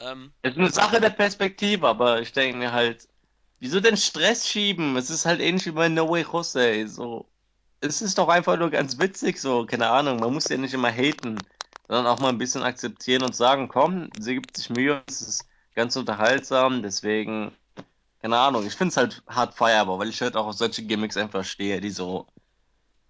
[0.00, 3.08] Ähm, Es ist eine Sache der Perspektive, aber ich denke mir halt,
[3.60, 4.96] wieso denn Stress schieben?
[4.96, 6.88] Es ist halt ähnlich wie bei No Way Jose.
[6.88, 7.30] So,
[7.80, 10.20] es ist doch einfach nur ganz witzig, so, keine Ahnung.
[10.20, 11.46] Man muss ja nicht immer haten,
[11.88, 15.48] sondern auch mal ein bisschen akzeptieren und sagen, komm, sie gibt sich Mühe, es ist
[15.74, 17.56] ganz unterhaltsam, deswegen,
[18.20, 18.66] keine Ahnung.
[18.66, 21.80] Ich finde es halt hart feierbar, weil ich halt auch auf solche Gimmicks einfach stehe,
[21.80, 22.28] die so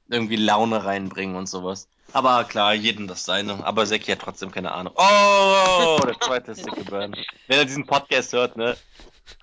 [0.09, 1.89] irgendwie Laune reinbringen und sowas.
[2.13, 3.65] Aber klar, jedem das seine.
[3.65, 4.93] Aber Seki hat trotzdem keine Ahnung.
[4.97, 7.17] Oh, der zweite Sticky Burn.
[7.49, 8.77] Wenn er diesen Podcast hört, ne?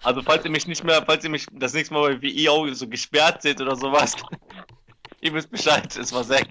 [0.04, 2.88] Also falls ihr mich nicht mehr, falls ihr mich das nächste Mal bei VEO so
[2.88, 4.15] gesperrt seht oder sowas,
[5.21, 6.47] ihr wisst Bescheid, es war Zack.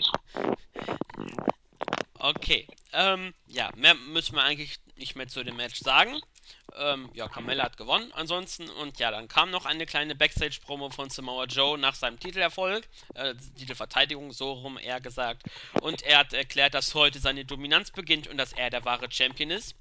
[2.19, 2.67] okay.
[2.93, 6.21] Ähm, ja, mehr müssen wir eigentlich nicht mehr zu dem Match sagen.
[6.77, 8.69] Ähm, ja, Carmella hat gewonnen ansonsten.
[8.69, 12.87] Und ja, dann kam noch eine kleine Backstage-Promo von Samoa Joe nach seinem Titelerfolg.
[13.15, 15.43] Äh, Titelverteidigung, so rum eher gesagt.
[15.81, 19.51] Und er hat erklärt, dass heute seine Dominanz beginnt und dass er der wahre Champion
[19.51, 19.75] ist.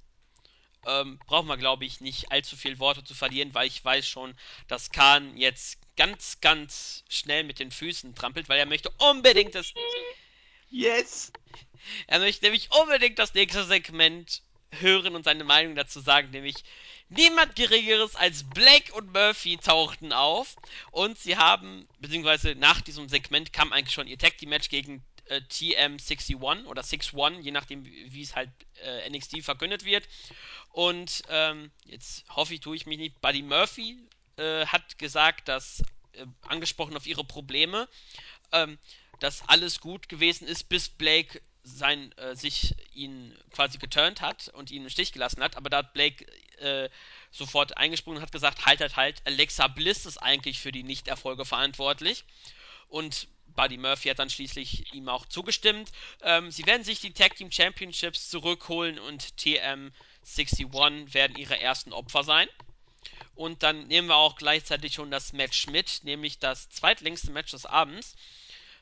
[0.86, 4.34] Ähm, braucht man, glaube ich, nicht allzu viel Worte zu verlieren, weil ich weiß schon,
[4.68, 9.74] dass Khan jetzt ganz, ganz schnell mit den Füßen trampelt, weil er möchte unbedingt das
[10.70, 11.32] Yes!
[12.08, 16.56] Er möchte nämlich unbedingt das nächste Segment hören und seine Meinung dazu sagen, nämlich
[17.10, 20.56] niemand Geringeres als Blake und Murphy tauchten auf
[20.92, 25.04] und sie haben, beziehungsweise nach diesem Segment kam eigentlich schon ihr Tag Team Match gegen
[25.26, 28.50] äh, TM61 oder 61, je nachdem wie es halt
[28.84, 30.08] äh, NXT verkündet wird.
[30.72, 33.22] Und ähm, jetzt hoffe ich, tue ich mich nicht.
[33.22, 33.98] Buddy Murphy
[34.38, 37.88] äh, hat gesagt, dass äh, angesprochen auf ihre Probleme,
[38.52, 38.78] ähm,
[39.20, 44.72] dass alles gut gewesen ist, bis Blake sein, äh, sich ihn quasi geturnt hat und
[44.72, 45.56] ihn im Stich gelassen hat.
[45.58, 46.26] Aber da hat Blake
[46.60, 46.90] äh,
[47.32, 51.46] sofort eingesprungen und hat gesagt, halt, halt, halt, Alexa Bliss ist eigentlich für die Nichterfolge
[51.46, 52.24] verantwortlich.
[52.88, 55.92] Und Buddy Murphy hat dann schließlich ihm auch zugestimmt.
[56.22, 62.24] Ähm, sie werden sich die Tag Team Championships zurückholen und TM61 werden ihre ersten Opfer
[62.24, 62.48] sein.
[63.36, 67.66] Und dann nehmen wir auch gleichzeitig schon das Match mit, nämlich das zweitlängste Match des
[67.66, 68.16] Abends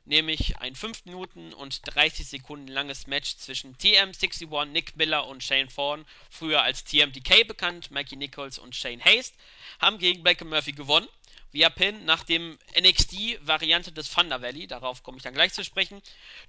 [0.08, 5.70] nämlich ein 5 Minuten und 30 Sekunden langes Match zwischen TM61, Nick Miller und Shane
[5.70, 9.38] Thorne, früher als TMDK bekannt, Mikey Nichols und Shane Haste,
[9.80, 11.08] haben gegen Blake Murphy gewonnen.
[11.54, 16.02] Via Pin nach dem NXT-Variante des Thunder Valley, darauf komme ich dann gleich zu sprechen.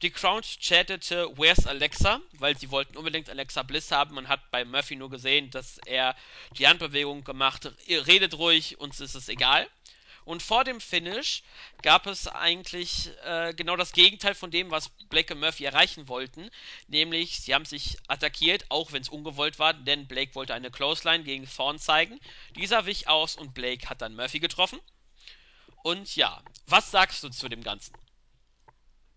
[0.02, 4.16] Die Crowd chattete Where's Alexa, weil sie wollten unbedingt Alexa Bliss haben.
[4.16, 6.16] Man hat bei Murphy nur gesehen, dass er
[6.58, 9.68] die Handbewegung gemacht, redet ruhig, uns ist es egal.
[10.28, 11.42] Und vor dem Finish
[11.80, 16.50] gab es eigentlich äh, genau das Gegenteil von dem, was Blake und Murphy erreichen wollten.
[16.86, 21.24] Nämlich, sie haben sich attackiert, auch wenn es ungewollt war, denn Blake wollte eine Clothesline
[21.24, 22.20] gegen Thorn zeigen.
[22.56, 24.78] Dieser wich aus und Blake hat dann Murphy getroffen.
[25.82, 27.94] Und ja, was sagst du zu dem Ganzen?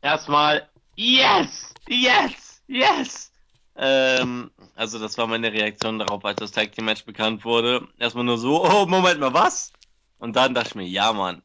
[0.02, 3.34] Erstmal, yes, yes, yes.
[3.76, 7.86] Ähm, also das war meine Reaktion darauf, als das Tag Team Match bekannt wurde.
[8.00, 9.74] Erstmal nur so, oh, Moment mal, was?
[10.22, 11.42] Und dann dachte ich mir, ja, Mann.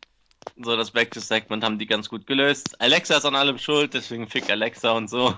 [0.58, 2.78] So, das Back-to-Segment haben die ganz gut gelöst.
[2.78, 5.34] Alexa ist an allem schuld, deswegen fick Alexa und so.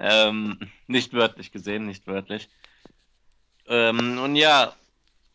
[0.00, 2.48] Ähm, nicht wörtlich gesehen, nicht wörtlich.
[3.68, 4.74] Ähm, und ja,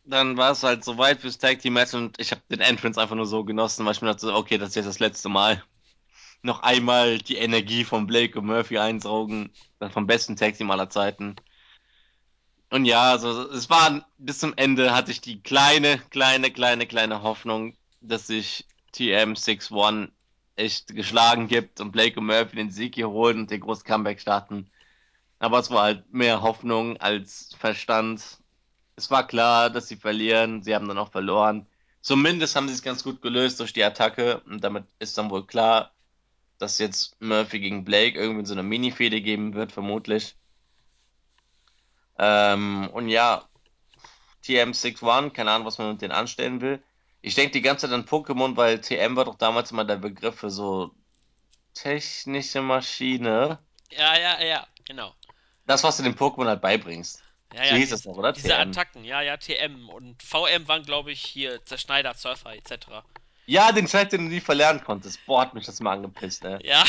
[0.03, 3.15] dann war es halt soweit fürs Tag Team Match und ich habe den Entrance einfach
[3.15, 5.63] nur so genossen, weil ich mir dachte, okay, das ist jetzt das letzte Mal.
[6.41, 10.89] Noch einmal die Energie von Blake und Murphy einsaugen, das vom besten Tag Team aller
[10.89, 11.37] Zeiten.
[12.71, 17.21] Und ja, also es war bis zum Ende hatte ich die kleine, kleine, kleine, kleine
[17.21, 20.09] Hoffnung, dass sich TM61
[20.55, 24.19] echt geschlagen gibt und Blake und Murphy den Sieg hier holen und den großen Comeback
[24.21, 24.71] starten.
[25.39, 28.41] Aber es war halt mehr Hoffnung als Verstand
[29.01, 30.61] es war klar, dass sie verlieren.
[30.63, 31.65] Sie haben dann auch verloren.
[32.01, 34.41] Zumindest haben sie es ganz gut gelöst durch die Attacke.
[34.41, 35.91] Und damit ist dann wohl klar,
[36.59, 40.35] dass jetzt Murphy gegen Blake irgendwie so eine Mini-Fehde geben wird, vermutlich.
[42.23, 43.43] Ähm, und ja,
[44.45, 46.81] TM61, keine Ahnung, was man mit denen anstellen will.
[47.23, 50.35] Ich denke die ganze Zeit an Pokémon, weil TM war doch damals immer der Begriff
[50.35, 50.91] für so
[51.73, 53.57] technische Maschine.
[53.89, 55.13] Ja, ja, ja, genau.
[55.65, 57.23] Das, was du den Pokémon halt beibringst.
[57.53, 58.33] Ja, ja, hieß die, es noch, oder?
[58.33, 58.69] Diese TM.
[58.69, 59.89] Attacken, ja, ja, TM.
[59.89, 62.87] Und VM waren, glaube ich, hier Zerschneider, Surfer etc.
[63.47, 65.25] Ja, den Scheiß, den du nie verlernen konntest.
[65.25, 66.59] Boah, hat mich das mal angepisst, ey.
[66.65, 66.83] Ja.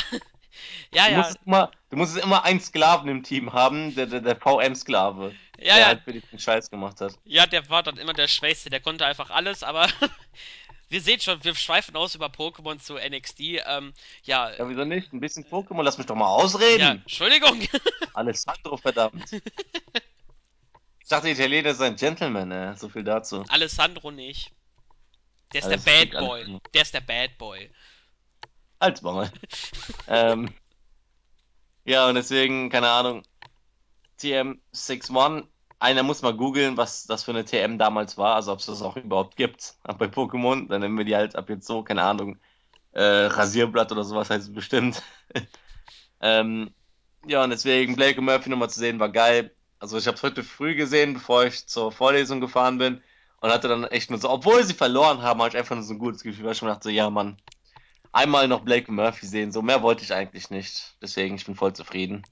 [0.95, 1.19] ja, du ja.
[1.19, 5.35] Musst immer, du musst immer einen Sklaven im Team haben, der, der, der VM-Sklave.
[5.59, 5.87] Ja, der ja.
[5.87, 7.15] halt für den Scheiß gemacht hat.
[7.25, 9.89] Ja, der war dann immer der Schwächste, der konnte einfach alles, aber
[10.89, 13.41] wir sehen schon, wir schweifen aus über Pokémon zu NXT.
[13.67, 13.93] Ähm,
[14.25, 14.51] ja.
[14.51, 15.13] Ja, wieso nicht?
[15.13, 16.81] Ein bisschen Pokémon, lass mich doch mal ausreden.
[16.81, 17.67] Ja, Entschuldigung.
[18.15, 19.33] Alessandro, verdammt.
[19.33, 22.77] Ich dachte, Italiener ist ein Gentleman, ey.
[22.77, 23.45] So viel dazu.
[23.49, 24.51] Alessandro nicht.
[25.53, 26.61] Der ist Alles der Bad Boy.
[26.75, 27.71] Der ist der Bad Boy.
[28.83, 29.31] Als Maul.
[30.09, 30.53] ähm,
[31.85, 33.23] ja, und deswegen, keine Ahnung.
[34.19, 35.47] TM61.
[35.79, 38.83] Einer muss mal googeln, was das für eine TM damals war, also ob es das
[38.83, 39.77] auch überhaupt gibt.
[39.85, 42.41] bei Pokémon, dann nennen wir die halt ab jetzt so, keine Ahnung,
[42.91, 45.01] äh, Rasierblatt oder sowas heißt es bestimmt.
[46.21, 46.75] ähm,
[47.25, 49.55] ja, und deswegen Blake und Murphy nochmal zu sehen, war geil.
[49.79, 53.01] Also ich habe es heute früh gesehen, bevor ich zur Vorlesung gefahren bin
[53.41, 55.95] und hatte dann echt nur so, obwohl sie verloren haben, hatte ich einfach nur so
[55.95, 57.37] ein gutes Gefühl, weil ich mir dachte, so, ja Mann,
[58.13, 60.95] einmal noch Blake Murphy sehen, so mehr wollte ich eigentlich nicht.
[61.01, 62.25] Deswegen, ich bin voll zufrieden.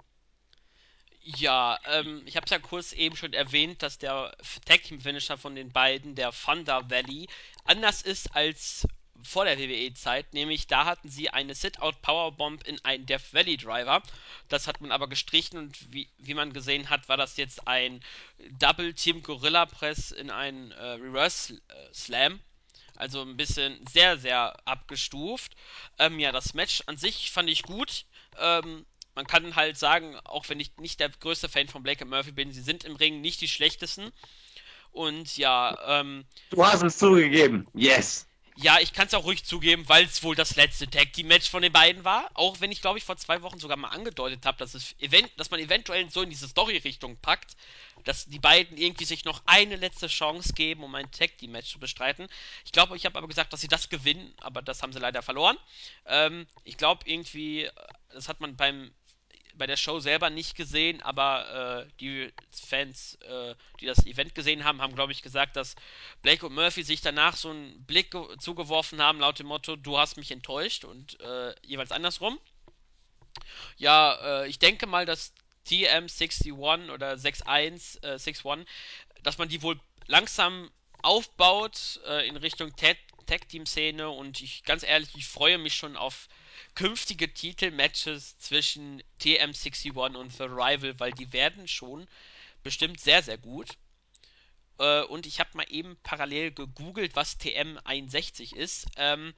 [1.22, 5.36] Ja, ähm, ich habe es ja kurz eben schon erwähnt, dass der Tag Team Finisher
[5.36, 7.28] von den beiden, der Thunder Valley,
[7.64, 8.86] anders ist als
[9.22, 14.02] vor der WWE-Zeit, nämlich da hatten sie eine Sit-Out Powerbomb in einen Death Valley Driver.
[14.48, 18.00] Das hat man aber gestrichen und wie, wie man gesehen hat, war das jetzt ein
[18.58, 22.40] Double Team Gorilla Press in einen äh, Reverse äh, Slam.
[23.00, 25.56] Also ein bisschen sehr, sehr abgestuft.
[25.98, 28.04] Ähm, ja, das Match an sich fand ich gut.
[28.38, 28.84] Ähm,
[29.14, 32.32] man kann halt sagen, auch wenn ich nicht der größte Fan von Blake und Murphy
[32.32, 34.12] bin, sie sind im Ring nicht die schlechtesten.
[34.92, 36.24] Und ja, ähm.
[36.50, 37.66] Du hast es zugegeben.
[37.72, 38.26] Yes.
[38.62, 41.48] Ja, ich kann es auch ruhig zugeben, weil es wohl das letzte Tag Team Match
[41.48, 42.30] von den beiden war.
[42.34, 45.30] Auch wenn ich, glaube ich, vor zwei Wochen sogar mal angedeutet habe, dass, es event
[45.38, 47.56] dass man eventuell so in diese Story-Richtung packt,
[48.04, 51.70] dass die beiden irgendwie sich noch eine letzte Chance geben, um ein Tag Team Match
[51.72, 52.28] zu bestreiten.
[52.66, 55.22] Ich glaube, ich habe aber gesagt, dass sie das gewinnen, aber das haben sie leider
[55.22, 55.56] verloren.
[56.04, 57.66] Ähm, ich glaube irgendwie,
[58.12, 58.92] das hat man beim
[59.60, 64.64] bei der Show selber nicht gesehen, aber äh, die Fans, äh, die das Event gesehen
[64.64, 65.76] haben, haben, glaube ich, gesagt, dass
[66.22, 70.16] Blake und Murphy sich danach so einen Blick zugeworfen haben, laut dem Motto, du hast
[70.16, 72.40] mich enttäuscht und äh, jeweils andersrum.
[73.76, 75.34] Ja, äh, ich denke mal, dass
[75.68, 78.66] TM61 oder 61, äh, 61,
[79.22, 80.70] dass man die wohl langsam
[81.02, 82.74] aufbaut äh, in Richtung
[83.26, 86.28] Tag-Team-Szene und ich, ganz ehrlich, ich freue mich schon auf
[86.80, 92.08] künftige Titelmatches zwischen TM61 und The Rival, weil die werden schon
[92.62, 93.76] bestimmt sehr, sehr gut.
[94.78, 98.86] Äh, und ich habe mal eben parallel gegoogelt, was TM61 ist.
[98.96, 99.34] Ähm,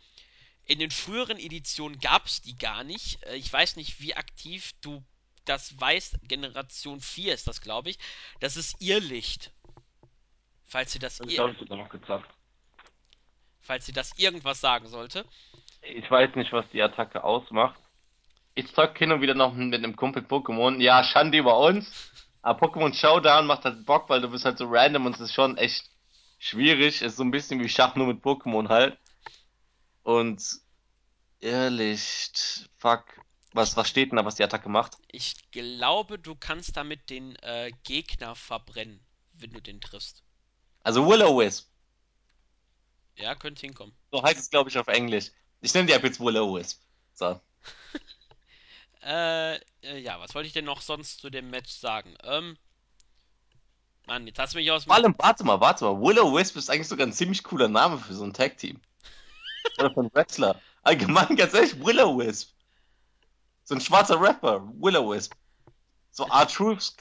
[0.67, 3.21] in den früheren Editionen gab es die gar nicht.
[3.25, 5.05] Äh, ich weiß nicht, wie aktiv du
[5.45, 6.21] das weißt.
[6.29, 7.99] Generation 4 ist das, glaube ich.
[8.39, 9.51] Das ist Irrlicht.
[10.63, 12.33] Falls sie das, das ir noch gezockt.
[13.63, 15.27] Falls sie das irgendwas sagen sollte.
[15.83, 17.79] Ich weiß nicht, was die Attacke ausmacht.
[18.55, 20.81] Ich zock hin und wieder noch mit einem Kumpel Pokémon.
[20.81, 22.13] Ja, Schande über uns.
[22.43, 25.35] Aber Pokémon Showdown macht halt Bock, weil du bist halt so random und es ist
[25.35, 25.91] schon echt
[26.39, 27.03] schwierig.
[27.03, 28.99] Ist so ein bisschen wie Schach nur mit Pokémon halt.
[30.03, 30.43] Und
[31.41, 33.05] Irrlicht, fuck.
[33.55, 34.97] Was, was steht denn da, was die Attacke macht?
[35.13, 40.25] ich glaube, du kannst damit den äh, Gegner verbrennen, wenn du den triffst.
[40.83, 41.69] Also Will-O-Wisp.
[43.17, 43.95] Ja, könnte hinkommen.
[44.11, 45.31] So heißt es, glaube ich, auf Englisch.
[45.63, 46.81] Ich nenne die ab jetzt Will-O-Wisp.
[47.15, 47.41] So.
[49.05, 52.17] Äh, äh, ja, was wollte ich denn noch sonst zu dem Match sagen?
[52.23, 52.57] Ähm,
[54.07, 56.01] Mann, jetzt hast du mich aus Vor allem, warte mal, warte mal.
[56.01, 58.81] Will-O-Wisp ist eigentlich sogar ein ziemlich cooler Name für so ein Tag-Team.
[59.79, 60.61] Oder für einen Wrestler.
[60.85, 62.53] Allgemein, ganz ehrlich, Will-O-Wisp.
[63.65, 64.63] So ein schwarzer Rapper.
[64.79, 65.33] Will-O-Wisp.
[66.13, 66.97] So R-Truths,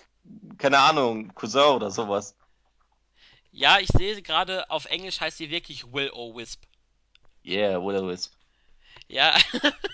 [0.58, 2.36] keine Ahnung, Cousin oder sowas.
[3.52, 6.64] Ja, ich sehe gerade, auf Englisch heißt sie wirklich Will-O-Wisp.
[7.46, 8.34] Yeah, Will-O-Wisp.
[9.12, 9.36] Ja,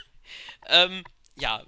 [0.68, 1.04] ähm,
[1.36, 1.64] ja,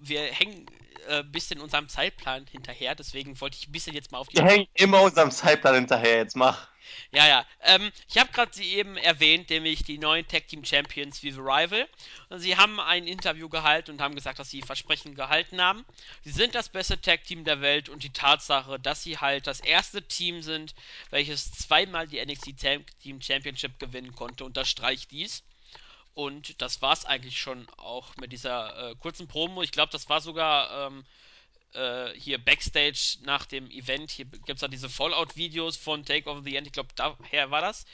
[0.00, 0.66] wir hängen
[1.08, 4.36] äh, ein bisschen unserem Zeitplan hinterher, deswegen wollte ich ein bisschen jetzt mal auf die
[4.36, 6.68] Wir hängen immer unserem Zeitplan hinterher, jetzt mach.
[7.10, 7.46] Ja, ja.
[7.62, 11.40] Ähm, ich habe gerade sie eben erwähnt, nämlich die neuen Tag Team Champions wie The
[11.40, 11.88] Rival.
[12.28, 15.86] Und sie haben ein Interview gehalten und haben gesagt, dass sie Versprechen gehalten haben.
[16.22, 19.60] Sie sind das beste Tag Team der Welt und die Tatsache, dass sie halt das
[19.60, 20.74] erste Team sind,
[21.08, 25.42] welches zweimal die NXT Tag Team Championship gewinnen konnte, unterstreicht dies.
[26.14, 29.62] Und das war's eigentlich schon auch mit dieser äh, kurzen Promo.
[29.62, 31.04] Ich glaube, das war sogar ähm,
[31.74, 34.10] äh, hier Backstage nach dem Event.
[34.10, 36.66] Hier gibt es ja diese Fallout-Videos von Take Over the End.
[36.66, 37.84] Ich glaube, daher war das.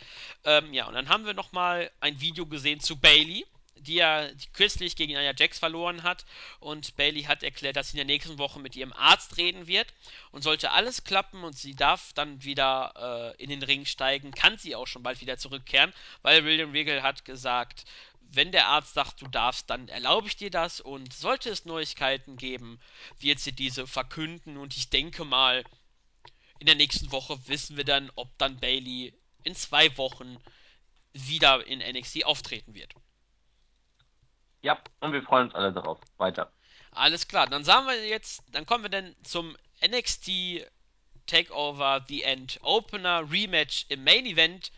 [0.45, 4.97] Ähm, ja, und dann haben wir nochmal ein Video gesehen zu Bailey, die ja kürzlich
[4.97, 6.27] gegen Nia Jax verloren hat.
[6.59, 9.87] Und Bailey hat erklärt, dass sie in der nächsten Woche mit ihrem Arzt reden wird.
[10.31, 14.59] Und sollte alles klappen und sie darf dann wieder äh, in den Ring steigen, kann
[14.59, 17.85] sie auch schon bald wieder zurückkehren, weil William Regal hat gesagt,
[18.33, 20.81] wenn der Arzt sagt, du darfst, dann erlaube ich dir das.
[20.81, 22.81] Und sollte es Neuigkeiten geben,
[23.19, 24.57] wird sie diese verkünden.
[24.57, 25.65] Und ich denke mal,
[26.59, 30.37] in der nächsten Woche wissen wir dann, ob dann Bailey in zwei Wochen
[31.13, 32.95] wieder in NXT auftreten wird.
[34.63, 35.99] Ja, und wir freuen uns alle darauf.
[36.19, 36.53] Weiter.
[36.93, 40.67] Alles klar, dann sagen wir jetzt, dann kommen wir dann zum NXT
[41.27, 44.73] Takeover The End Opener Rematch im Main Event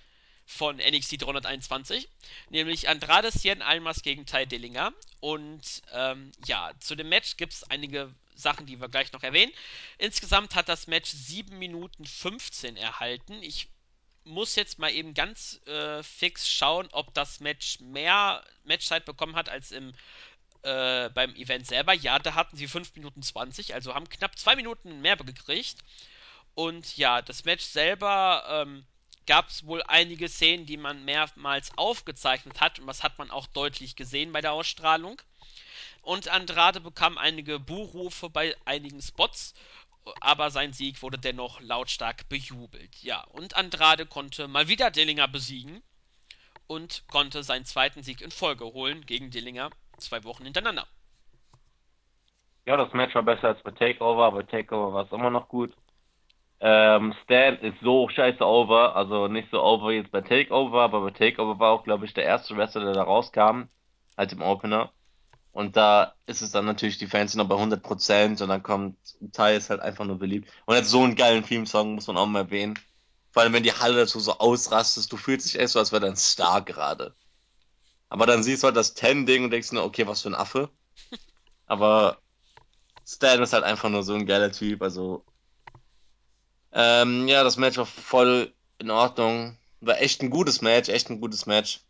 [0.52, 2.08] von NXT 321,
[2.50, 4.92] nämlich Andrade Cien Almas gegen Ty Dillinger.
[5.20, 9.52] Und ähm, ja, zu dem Match gibt es einige Sachen, die wir gleich noch erwähnen.
[9.98, 13.42] Insgesamt hat das Match 7 Minuten 15 erhalten.
[13.42, 13.68] Ich
[14.24, 19.48] muss jetzt mal eben ganz äh, fix schauen, ob das Match mehr Matchzeit bekommen hat
[19.48, 19.92] als im
[20.62, 21.92] äh, beim Event selber.
[21.92, 25.78] Ja, da hatten sie 5 Minuten 20, also haben knapp 2 Minuten mehr gekriegt.
[26.54, 28.86] Und ja, das Match selber ähm,
[29.26, 32.78] gab es wohl einige Szenen, die man mehrmals aufgezeichnet hat.
[32.78, 35.20] Und das hat man auch deutlich gesehen bei der Ausstrahlung.
[36.02, 39.54] Und Andrade bekam einige Buhrufe bei einigen Spots.
[40.20, 42.96] Aber sein Sieg wurde dennoch lautstark bejubelt.
[43.02, 45.82] Ja, und Andrade konnte mal wieder Dillinger besiegen
[46.66, 50.86] und konnte seinen zweiten Sieg in Folge holen gegen Dillinger zwei Wochen hintereinander.
[52.64, 55.74] Ja, das Match war besser als bei Takeover, aber Takeover war es immer noch gut.
[56.64, 61.10] Ähm, Stan ist so scheiße over, also nicht so over jetzt bei Takeover, aber bei
[61.10, 63.64] Takeover war auch, glaube ich, der erste Wrestler, der da rauskam,
[64.16, 64.92] halt im Opener.
[65.50, 68.96] Und da ist es dann natürlich, die Fans sind noch bei 100% und dann kommt,
[69.32, 70.50] Ty ist halt einfach nur beliebt.
[70.64, 72.78] Und hat so einen geilen Theme-Song, muss man auch mal erwähnen.
[73.32, 76.02] Vor allem, wenn die Halle dazu so ausrastet, du fühlst dich echt so, als wäre
[76.02, 77.16] dein Star gerade.
[78.08, 80.70] Aber dann siehst du halt das Ten-Ding und denkst nur, okay, was für ein Affe.
[81.66, 82.18] Aber
[83.04, 85.24] Stan ist halt einfach nur so ein geiler Typ, also
[86.72, 89.56] ähm, ja, das Match war voll in Ordnung.
[89.80, 91.80] War echt ein gutes Match, echt ein gutes Match.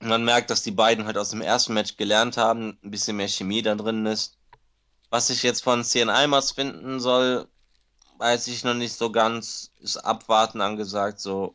[0.00, 3.28] Man merkt, dass die beiden halt aus dem ersten Match gelernt haben, ein bisschen mehr
[3.28, 4.36] Chemie da drin ist.
[5.10, 7.48] Was ich jetzt von CN Almas finden soll,
[8.18, 9.72] weiß ich noch nicht so ganz.
[9.80, 11.54] Ist abwarten angesagt, so.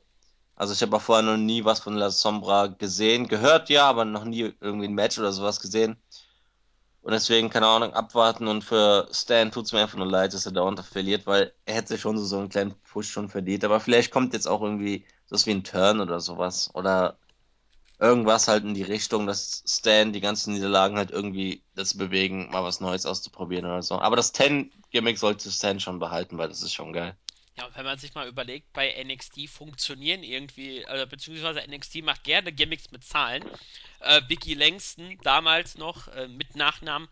[0.55, 3.27] Also ich habe vorher noch nie was von La Sombra gesehen.
[3.27, 5.97] Gehört ja, aber noch nie irgendwie ein Match oder sowas gesehen.
[7.01, 8.47] Und deswegen, keine Ahnung, abwarten.
[8.47, 11.75] Und für Stan tut es mir einfach nur leid, dass er dauernd verliert, weil er
[11.75, 13.63] hätte schon so, so einen kleinen Push schon verdient.
[13.63, 16.69] Aber vielleicht kommt jetzt auch irgendwie sowas wie ein Turn oder sowas.
[16.75, 17.17] Oder
[17.99, 22.63] irgendwas halt in die Richtung, dass Stan die ganzen Niederlagen halt irgendwie dazu bewegen, mal
[22.63, 23.99] was Neues auszuprobieren oder so.
[23.99, 27.15] Aber das Ten-Gimmick sollte Stan schon behalten, weil das ist schon geil.
[27.57, 32.51] Ja, wenn man sich mal überlegt, bei NXT funktionieren irgendwie, äh, beziehungsweise NXT macht gerne
[32.53, 33.43] Gimmicks mit Zahlen.
[33.99, 37.09] Äh, Vicky Langston, damals noch äh, mit Nachnamen,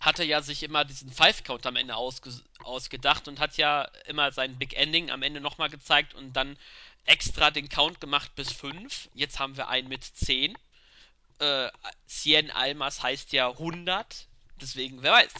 [0.00, 2.30] hatte ja sich immer diesen Five-Count am Ende ausge
[2.62, 6.56] ausgedacht und hat ja immer sein Big Ending am Ende nochmal gezeigt und dann
[7.04, 9.10] extra den Count gemacht bis 5.
[9.14, 10.56] Jetzt haben wir einen mit 10.
[11.38, 11.70] Äh,
[12.08, 14.28] Cien Almas heißt ja 100.
[14.62, 15.32] Deswegen, wer weiß.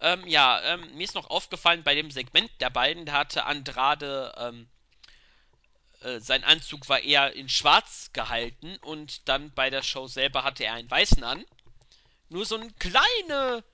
[0.00, 4.32] Ähm, ja, ähm, mir ist noch aufgefallen bei dem Segment der beiden, da hatte Andrade
[4.38, 4.68] ähm,
[6.00, 10.64] äh, sein Anzug war eher in schwarz gehalten und dann bei der Show selber hatte
[10.64, 11.44] er einen weißen an.
[12.28, 13.64] Nur so eine kleine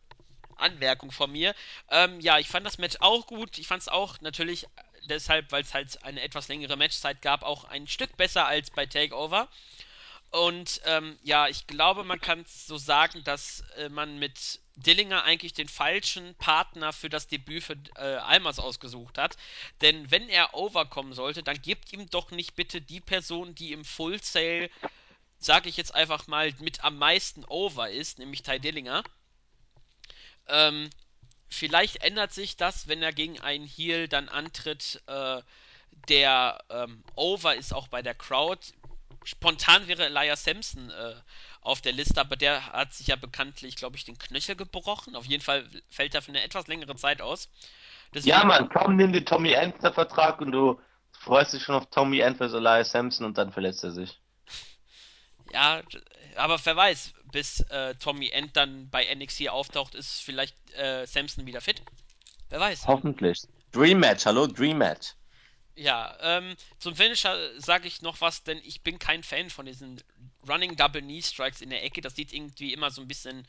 [0.57, 1.55] Anmerkung von mir.
[1.91, 3.59] Ähm, ja, ich fand das Match auch gut.
[3.59, 4.67] Ich fand es auch natürlich
[5.09, 8.87] deshalb, weil es halt eine etwas längere Matchzeit gab, auch ein Stück besser als bei
[8.87, 9.49] Takeover.
[10.31, 15.53] Und ähm, ja, ich glaube, man kann so sagen, dass äh, man mit Dillinger eigentlich
[15.53, 19.37] den falschen Partner für das Debüt für äh, Almas ausgesucht hat.
[19.81, 23.85] Denn wenn er overkommen sollte, dann gebt ihm doch nicht bitte die Person, die im
[23.85, 24.71] Full Sale,
[25.39, 29.05] sage ich jetzt einfach mal, mit am meisten over ist, nämlich Ty Dillinger.
[30.49, 30.91] Ähm,
[31.49, 35.43] vielleicht ändert sich das, wenn er gegen einen Heel dann antritt, äh,
[36.09, 38.61] der ähm, over ist, auch bei der Crowd.
[39.25, 41.15] Spontan wäre Elias Sampson äh,
[41.65, 45.17] auf der Liste, aber der hat sich ja bekanntlich, glaube ich, den Knöchel gebrochen.
[45.17, 47.49] Auf jeden Fall fällt er für eine etwas längere Zeit aus.
[48.13, 50.79] Deswegen, ja, man, komm, nimm den Tommy Enter Vertrag und du
[51.13, 54.21] freust dich schon auf Tommy End versus Elias Sampson und dann verletzt er sich.
[55.53, 55.83] Ja,
[56.37, 61.47] aber wer weiß, bis äh, Tommy End dann bei NXT auftaucht, ist vielleicht äh, Samson
[61.47, 61.83] wieder fit.
[62.51, 62.87] Wer weiß.
[62.87, 63.41] Hoffentlich.
[63.73, 65.15] Dream Match, hallo, Dream Match.
[65.77, 70.01] Ja, ähm, zum Finisher sage ich noch was, denn ich bin kein Fan von diesen
[70.49, 72.01] Running Double Knee Strikes in der Ecke.
[72.01, 73.47] Das sieht irgendwie immer so ein bisschen,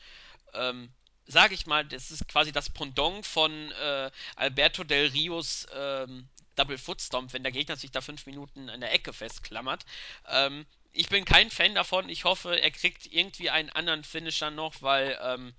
[0.54, 0.90] ähm,
[1.26, 6.78] sage ich mal, das ist quasi das Pendant von äh, Alberto Del Rios ähm, Double
[6.78, 9.84] Foot Stomp, wenn der Gegner sich da fünf Minuten in der Ecke festklammert.
[10.28, 12.08] Ähm, ich bin kein Fan davon.
[12.08, 15.54] Ich hoffe, er kriegt irgendwie einen anderen Finisher noch, weil ähm,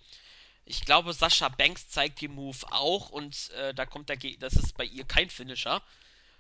[0.66, 4.54] ich glaube, Sascha Banks zeigt den Move auch und äh, da kommt der Gegner, das
[4.54, 5.82] ist bei ihr kein Finisher.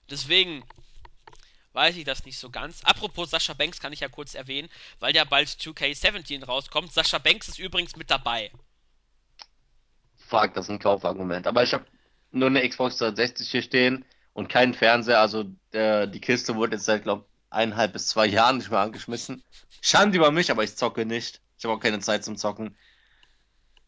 [0.09, 0.63] Deswegen
[1.73, 2.83] weiß ich das nicht so ganz.
[2.83, 6.91] Apropos Sascha Banks kann ich ja kurz erwähnen, weil ja bald 2K17 rauskommt.
[6.91, 8.51] Sascha Banks ist übrigens mit dabei.
[10.15, 11.47] Fuck, das ist ein Kaufargument.
[11.47, 11.85] Aber ich habe
[12.31, 15.21] nur eine Xbox 360 hier stehen und keinen Fernseher.
[15.21, 19.43] Also der, die Kiste wurde jetzt seit, glaube eineinhalb bis zwei Jahren nicht mehr angeschmissen.
[19.81, 21.41] Schande über mich, aber ich zocke nicht.
[21.57, 22.75] Ich habe auch keine Zeit zum Zocken.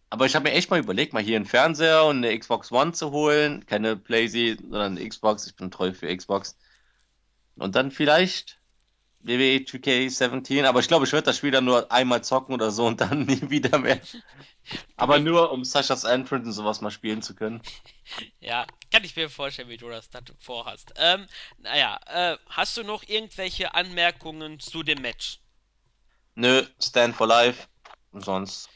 [0.09, 2.93] Aber ich habe mir echt mal überlegt, mal hier einen Fernseher und eine Xbox One
[2.93, 3.65] zu holen.
[3.65, 5.45] Keine PlayStation, sondern eine Xbox.
[5.45, 6.57] Ich bin treu für Xbox.
[7.60, 8.60] Und dann vielleicht
[9.22, 10.66] WWE 2K17.
[10.66, 13.26] Aber ich glaube, ich werde das Spiel dann nur einmal zocken oder so und dann
[13.26, 13.99] nie wieder mehr.
[14.95, 17.62] Aber nur, um Sashas Entrance und sowas mal spielen zu können.
[18.39, 20.93] Ja, kann ich mir vorstellen, wie du das dann vorhast.
[20.95, 25.39] Ähm, naja, äh, hast du noch irgendwelche Anmerkungen zu dem Match?
[26.36, 27.68] Nö, Stand for Life.
[28.12, 28.70] Und sonst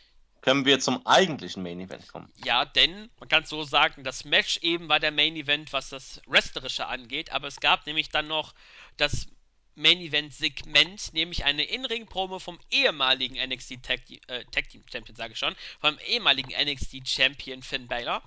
[0.44, 2.32] können wir zum eigentlichen Main Event kommen.
[2.44, 6.22] Ja, denn man kann so sagen, das Match eben war der Main Event, was das
[6.28, 8.54] Wrestlerische angeht, aber es gab nämlich dann noch
[8.98, 9.28] das
[9.76, 15.32] Main Event Segment, nämlich eine In-Ring-Promo vom ehemaligen NXT Tag, äh, Tag Team Champion, sage
[15.32, 18.22] ich schon, vom ehemaligen NXT Champion Finn Balor.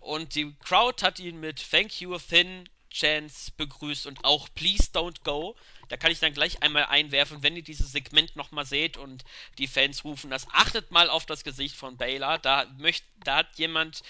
[0.00, 5.22] Und die Crowd hat ihn mit Thank you Finn Chance begrüßt und auch Please Don't
[5.24, 5.56] Go.
[5.88, 9.24] Da kann ich dann gleich einmal einwerfen, wenn ihr dieses Segment nochmal seht und
[9.58, 12.38] die Fans rufen das, achtet mal auf das Gesicht von Baylor.
[12.38, 14.02] Da, möcht, da hat jemand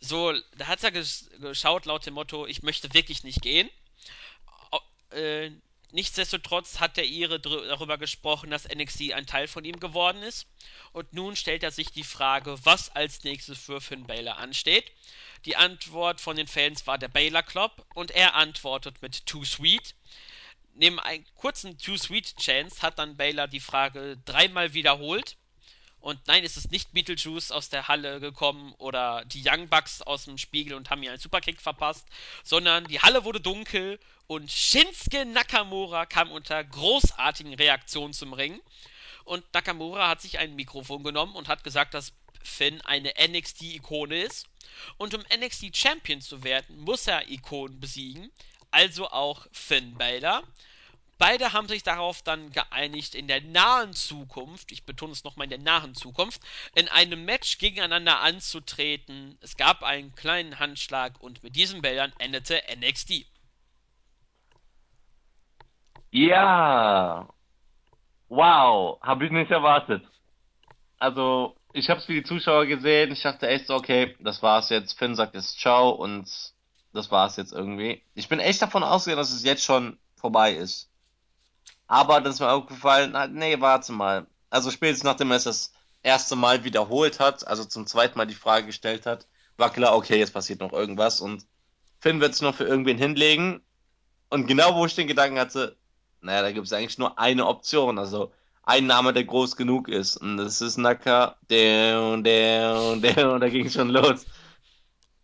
[0.00, 3.70] so, da hat er geschaut laut dem Motto, ich möchte wirklich nicht gehen.
[5.10, 5.50] Äh,
[5.92, 10.46] nichtsdestotrotz hat der Ire darüber gesprochen, dass NXT ein Teil von ihm geworden ist.
[10.92, 14.90] Und nun stellt er sich die Frage, was als nächstes für Finn Baylor ansteht.
[15.44, 19.94] Die Antwort von den Fans war der Baylor Club und er antwortet mit Too Sweet.
[20.74, 25.36] Neben einem kurzen Too Sweet Chance hat dann Baylor die Frage dreimal wiederholt.
[26.00, 30.24] Und nein, es ist nicht Beetlejuice aus der Halle gekommen oder die Young Bucks aus
[30.26, 32.06] dem Spiegel und haben mir einen Superkick verpasst,
[32.42, 38.60] sondern die Halle wurde dunkel und Shinsuke Nakamura kam unter großartigen Reaktionen zum Ring.
[39.24, 42.12] Und Nakamura hat sich ein Mikrofon genommen und hat gesagt, dass
[42.44, 44.46] Finn eine NXT-Ikone ist.
[44.96, 48.30] Und um NXT Champion zu werden, muss er Ikonen besiegen,
[48.70, 50.42] also auch Finn Balor.
[51.18, 55.50] Beide haben sich darauf dann geeinigt, in der nahen Zukunft, ich betone es nochmal in
[55.50, 56.42] der nahen Zukunft,
[56.74, 59.38] in einem Match gegeneinander anzutreten.
[59.40, 63.26] Es gab einen kleinen Handschlag und mit diesen Bildern endete NXT.
[66.10, 67.28] Ja,
[68.28, 70.04] wow, habe ich nicht erwartet.
[70.98, 73.10] Also, ich habe es wie die Zuschauer gesehen.
[73.10, 74.96] Ich dachte echt so, okay, das war's jetzt.
[74.96, 76.30] Finn sagt jetzt Ciao und
[76.92, 78.00] das war's jetzt irgendwie.
[78.14, 80.88] Ich bin echt davon ausgegangen, dass es jetzt schon vorbei ist.
[81.88, 84.26] Aber das ist mir aufgefallen, nee, warte mal.
[84.50, 85.72] Also spätestens nachdem er es das
[86.04, 90.18] erste Mal wiederholt hat, also zum zweiten Mal die Frage gestellt hat, war klar, okay,
[90.18, 91.44] jetzt passiert noch irgendwas und
[91.98, 93.62] Finn wird es noch für irgendwen hinlegen.
[94.30, 95.76] Und genau wo ich den Gedanken hatte,
[96.20, 97.98] naja, da gibt es eigentlich nur eine Option.
[97.98, 98.32] Also
[98.66, 100.16] ein Name, der groß genug ist.
[100.16, 104.26] Und das ist Naka, der und der und der und da ging schon los.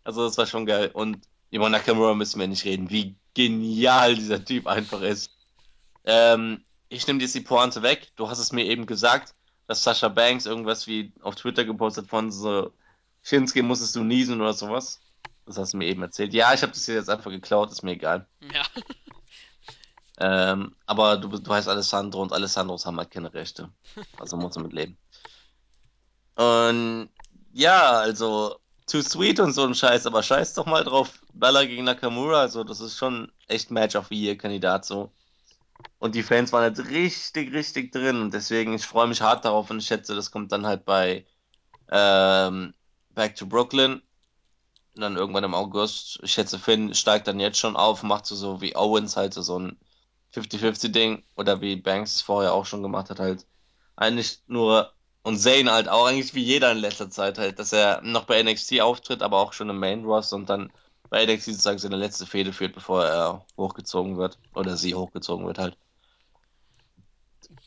[0.03, 0.89] Also das war schon geil.
[0.93, 1.19] Und
[1.49, 2.89] über Nakamura müssen wir nicht reden.
[2.89, 5.31] Wie genial dieser Typ einfach ist.
[6.05, 8.11] Ähm, ich nehme jetzt die Pointe weg.
[8.15, 9.33] Du hast es mir eben gesagt,
[9.67, 12.73] dass Sascha Banks irgendwas wie auf Twitter gepostet von so,
[13.23, 14.99] Shinsuke musstest du niesen oder sowas.
[15.45, 16.33] Das hast du mir eben erzählt.
[16.33, 18.27] Ja, ich habe das hier jetzt einfach geklaut, ist mir egal.
[18.53, 18.63] Ja.
[20.23, 23.71] Ähm, aber du, du heißt Alessandro und Alessandros haben halt keine Rechte.
[24.19, 24.97] Also muss man mit leben.
[26.35, 27.09] Und
[27.53, 31.21] ja, also Too Sweet und so ein Scheiß, aber scheiß doch mal drauf.
[31.33, 35.11] Bella gegen Nakamura, also das ist schon echt Match of the Year Kandidat so.
[35.97, 39.71] Und die Fans waren halt richtig, richtig drin und deswegen, ich freue mich hart darauf
[39.71, 41.25] und ich schätze, das kommt dann halt bei
[41.89, 42.75] ähm,
[43.15, 44.03] Back to Brooklyn.
[44.93, 46.19] Und dann irgendwann im August.
[46.21, 49.57] Ich schätze, Finn steigt dann jetzt schon auf, macht so, so wie Owens halt so
[49.57, 49.79] ein
[50.33, 53.45] 50-50-Ding oder wie Banks es vorher auch schon gemacht hat, halt.
[53.95, 58.01] Eigentlich nur, und Zane halt auch eigentlich wie jeder in letzter Zeit halt, dass er
[58.01, 60.71] noch bei NXT auftritt, aber auch schon im Main Roster und dann
[61.09, 64.39] bei NXT sozusagen seine letzte Fehde führt, bevor er hochgezogen wird.
[64.55, 65.77] Oder sie hochgezogen wird halt.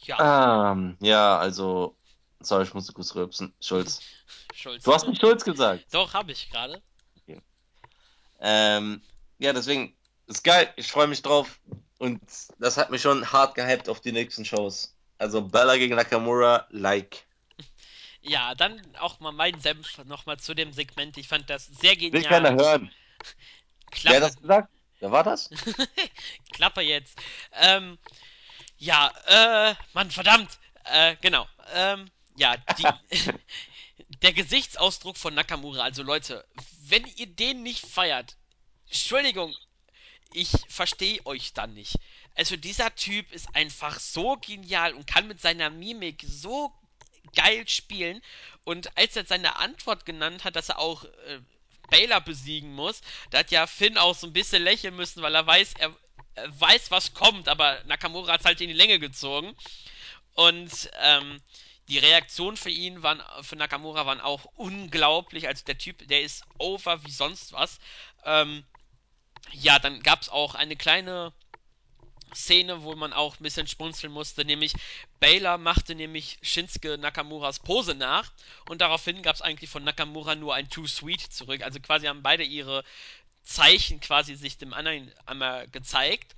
[0.02, 0.72] Ja.
[0.72, 1.94] Ähm, ja, also,
[2.40, 3.52] sorry, ich musste kurz rülpsen.
[3.60, 4.00] Schulz.
[4.54, 4.82] Schulz.
[4.82, 5.84] Du hast nicht Schulz gesagt.
[5.92, 6.82] Doch, habe ich gerade.
[8.40, 9.00] Ähm,
[9.38, 9.94] ja, deswegen,
[10.26, 10.72] ist geil.
[10.76, 11.60] Ich freue mich drauf.
[12.04, 12.20] Und
[12.58, 14.94] das hat mich schon hart gehypt auf die nächsten Shows.
[15.16, 17.24] Also Bella gegen Nakamura, like.
[18.20, 21.16] Ja, dann auch mal mein Senf nochmal zu dem Segment.
[21.16, 22.12] Ich fand das sehr genial.
[22.12, 22.92] Will keiner hören.
[24.02, 24.68] Wer hat Klappe, das gesagt?
[25.00, 25.48] Wer war das?
[26.52, 27.16] Klappe jetzt.
[27.52, 27.96] Ähm,
[28.76, 30.58] ja, äh, Mann, verdammt.
[30.84, 31.48] Äh, genau.
[31.72, 32.86] Ähm, ja, die,
[34.22, 36.44] der Gesichtsausdruck von Nakamura, also Leute,
[36.86, 38.36] wenn ihr den nicht feiert,
[38.88, 39.54] Entschuldigung,
[40.34, 41.96] ich verstehe euch dann nicht.
[42.34, 46.72] Also dieser Typ ist einfach so genial und kann mit seiner Mimik so
[47.34, 48.20] geil spielen.
[48.64, 51.40] Und als er seine Antwort genannt hat, dass er auch äh,
[51.88, 55.46] Baylor besiegen muss, da hat ja Finn auch so ein bisschen lächeln müssen, weil er
[55.46, 55.94] weiß, er,
[56.34, 59.54] er weiß, was kommt, aber Nakamura hat halt in die Länge gezogen.
[60.34, 61.40] Und ähm,
[61.88, 65.46] die Reaktionen für ihn waren, für Nakamura waren auch unglaublich.
[65.46, 67.78] Also der Typ, der ist over wie sonst was.
[68.24, 68.64] Ähm,
[69.52, 71.32] ja, dann gab es auch eine kleine
[72.34, 74.72] Szene, wo man auch ein bisschen schmunzeln musste, nämlich
[75.20, 78.32] Baylor machte nämlich Shinsuke Nakamuras Pose nach
[78.68, 81.62] und daraufhin gab es eigentlich von Nakamura nur ein Too Sweet zurück.
[81.62, 82.84] Also quasi haben beide ihre
[83.44, 86.34] Zeichen quasi sich dem anderen einmal gezeigt.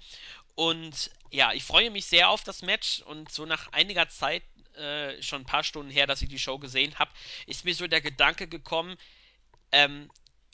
[0.55, 4.43] Und ja, ich freue mich sehr auf das Match und so nach einiger Zeit,
[4.75, 7.11] äh, schon ein paar Stunden her, dass ich die Show gesehen habe,
[7.47, 8.97] ist mir so der Gedanke gekommen,
[9.73, 10.11] ähm,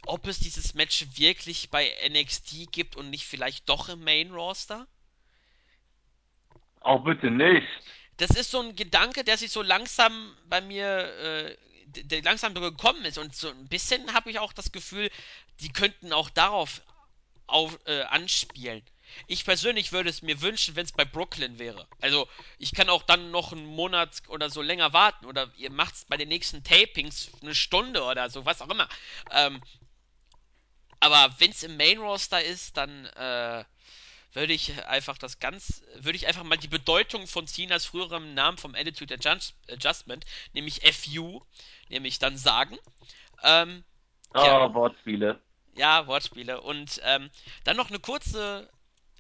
[0.07, 4.87] ob es dieses Match wirklich bei NXT gibt und nicht vielleicht doch im Main Roster?
[6.81, 7.67] Auch bitte nicht.
[8.17, 13.05] Das ist so ein Gedanke, der sich so langsam bei mir, äh, der langsam gekommen
[13.05, 13.19] ist.
[13.19, 15.11] Und so ein bisschen habe ich auch das Gefühl,
[15.61, 16.83] die könnten auch darauf
[17.47, 18.83] auf, äh, anspielen.
[19.27, 21.87] Ich persönlich würde es mir wünschen, wenn es bei Brooklyn wäre.
[22.01, 22.29] Also,
[22.59, 25.27] ich kann auch dann noch einen Monat oder so länger warten.
[25.27, 28.89] Oder ihr macht es bei den nächsten Tapings eine Stunde oder so, was auch immer.
[29.31, 29.61] Ähm,
[31.03, 33.65] aber wenn es im Main Roster ist, dann äh,
[34.33, 38.57] würde ich einfach das ganz, würde ich einfach mal die Bedeutung von Cenas früherem Namen
[38.59, 40.25] vom Attitude Adjust, Adjustment,
[40.55, 41.43] nämlich FU,
[41.89, 42.79] nämlich dann sagen.
[43.43, 43.85] Ähm,
[44.35, 44.73] Oh, Ja.
[44.75, 45.41] Wortspiele.
[45.75, 46.61] ja, Wortspiele.
[46.61, 47.31] Und ähm,
[47.65, 48.71] dann noch eine kurze,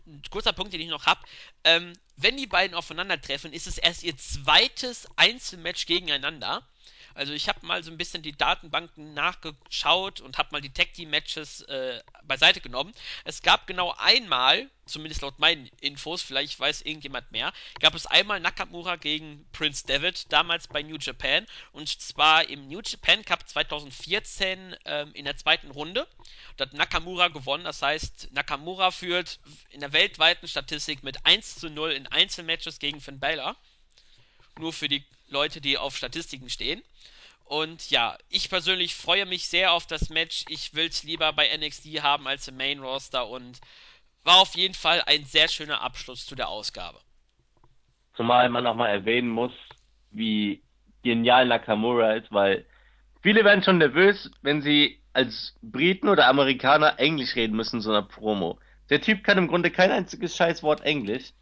[0.06, 1.20] ein kurzer Punkt, den ich noch habe.
[1.64, 6.66] Ähm, wenn die beiden aufeinandertreffen, ist es erst ihr zweites Einzelmatch gegeneinander.
[7.14, 10.92] Also ich habe mal so ein bisschen die Datenbanken nachgeschaut und habe mal die Tag
[10.94, 12.92] Team Matches äh, beiseite genommen.
[13.24, 18.40] Es gab genau einmal, zumindest laut meinen Infos, vielleicht weiß irgendjemand mehr, gab es einmal
[18.40, 21.46] Nakamura gegen Prince David, damals bei New Japan.
[21.72, 26.06] Und zwar im New Japan Cup 2014 ähm, in der zweiten Runde.
[26.56, 29.38] Da hat Nakamura gewonnen, das heißt, Nakamura führt
[29.70, 33.56] in der weltweiten Statistik mit 1 zu 0 in Einzelmatches gegen Finn Balor.
[34.58, 36.82] Nur für die Leute, die auf Statistiken stehen.
[37.44, 40.44] Und ja, ich persönlich freue mich sehr auf das Match.
[40.48, 43.60] Ich will es lieber bei NXT haben als im Main Roster und
[44.24, 46.98] war auf jeden Fall ein sehr schöner Abschluss zu der Ausgabe.
[48.14, 49.52] Zumal man nochmal erwähnen muss,
[50.10, 50.62] wie
[51.02, 52.64] genial Nakamura ist, weil
[53.22, 58.02] viele werden schon nervös, wenn sie als Briten oder Amerikaner Englisch reden müssen so einer
[58.02, 58.58] Promo.
[58.90, 61.32] Der Typ kann im Grunde kein einziges Scheißwort Englisch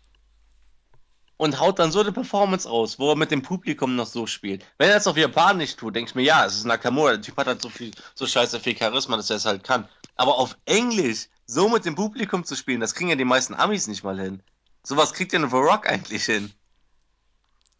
[1.40, 4.62] und haut dann so eine Performance raus, wo er mit dem Publikum noch so spielt.
[4.76, 7.38] Wenn er es auf Japanisch tut, denke ich mir, ja, es ist Nakamura, der Typ
[7.38, 9.88] hat halt so viel, so scheiße viel Charisma, dass er es halt kann.
[10.16, 13.86] Aber auf Englisch so mit dem Publikum zu spielen, das kriegen ja die meisten Amis
[13.86, 14.42] nicht mal hin.
[14.82, 16.52] Sowas kriegt ja nur The Rock eigentlich hin.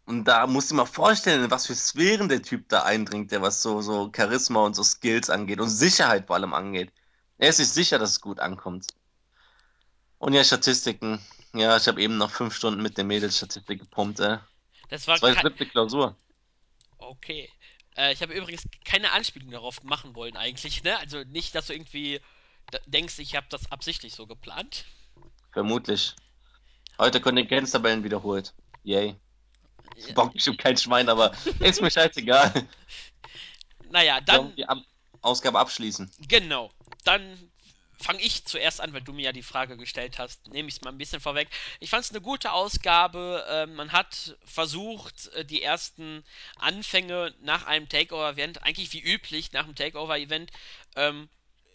[0.07, 3.61] Und da musst du mal vorstellen, was für Sphären der Typ da eindringt, der was
[3.61, 6.91] so, so Charisma und so Skills angeht und Sicherheit vor allem angeht.
[7.37, 8.87] Er ist sich sicher, dass es gut ankommt.
[10.17, 11.19] Und ja, Statistiken.
[11.53, 14.37] Ja, ich habe eben noch fünf Stunden mit den Mädels Statistik gepumpt, ey.
[14.89, 16.15] Das war Das war siebte Klausur.
[16.97, 17.49] okay.
[17.97, 20.97] Äh, ich habe übrigens keine Anspielung darauf machen wollen eigentlich, ne?
[20.99, 22.21] Also nicht, dass du irgendwie
[22.85, 24.85] denkst, ich habe das absichtlich so geplant.
[25.51, 26.15] Vermutlich.
[26.97, 28.53] Heute Kontingenztabellen wiederholt.
[28.83, 29.15] Yay.
[29.97, 32.67] Ja, Bock bestimmt kein Schwein, aber ist mir scheißegal.
[33.89, 34.79] naja, dann die Ab
[35.21, 36.09] Ausgabe abschließen?
[36.27, 36.71] Genau.
[37.03, 37.50] Dann
[38.01, 40.47] fange ich zuerst an, weil du mir ja die Frage gestellt hast.
[40.47, 41.49] Nehme ich es mal ein bisschen vorweg.
[41.79, 43.45] Ich fand es eine gute Ausgabe.
[43.49, 46.23] Ähm, man hat versucht, äh, die ersten
[46.55, 50.51] Anfänge nach einem Takeover-Event, eigentlich wie üblich nach einem Takeover-Event,
[50.95, 51.29] ähm,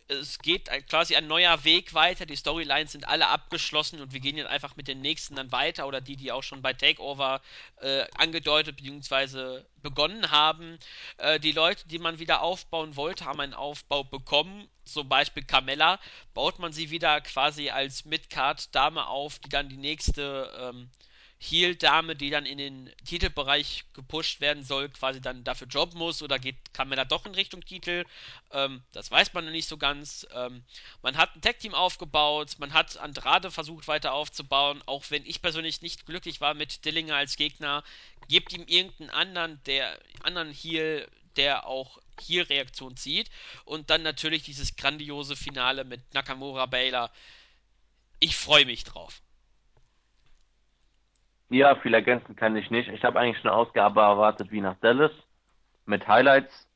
[0.08, 4.36] es geht quasi ein neuer Weg weiter, die Storylines sind alle abgeschlossen und wir gehen
[4.36, 7.40] jetzt einfach mit den nächsten dann weiter oder die, die auch schon bei Takeover
[7.80, 9.62] äh, angedeutet bzw.
[9.82, 10.78] begonnen haben.
[11.18, 14.68] Äh, die Leute, die man wieder aufbauen wollte, haben einen Aufbau bekommen.
[14.84, 15.98] Zum Beispiel Carmella
[16.34, 20.90] baut man sie wieder quasi als Midcard-Dame auf, die dann die nächste ähm,
[21.38, 26.38] Heel-Dame, die dann in den Titelbereich gepusht werden soll, quasi dann dafür jobben muss oder
[26.38, 28.04] geht Carmella doch in Richtung Titel.
[28.52, 30.26] Ähm, das weiß man noch nicht so ganz.
[30.32, 30.64] Ähm,
[31.02, 35.82] man hat ein Tag-Team aufgebaut, man hat Andrade versucht weiter aufzubauen, auch wenn ich persönlich
[35.82, 37.84] nicht glücklich war mit Dillinger als Gegner.
[38.28, 41.06] Gebt ihm irgendeinen anderen, der anderen Heel,
[41.36, 43.30] der auch Heel-Reaktion zieht.
[43.66, 47.12] Und dann natürlich dieses grandiose Finale mit Nakamura Baylor.
[48.20, 49.20] Ich freue mich drauf.
[51.48, 52.88] Ja, viel ergänzen kann ich nicht.
[52.88, 55.12] Ich habe eigentlich eine Ausgabe erwartet wie nach Dallas
[55.84, 56.66] mit Highlights.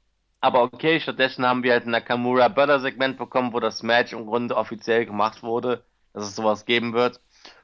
[0.41, 4.27] Aber okay, stattdessen haben wir halt ein Nakamura Börder Segment bekommen, wo das Match im
[4.27, 7.21] Grunde offiziell gemacht wurde, dass es sowas geben wird.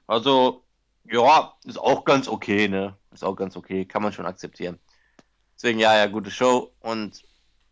[0.06, 0.64] Also,
[1.04, 2.96] ja, ist auch ganz okay, ne?
[3.12, 4.78] Ist auch ganz okay, kann man schon akzeptieren.
[5.56, 7.22] Deswegen, ja, ja, gute Show und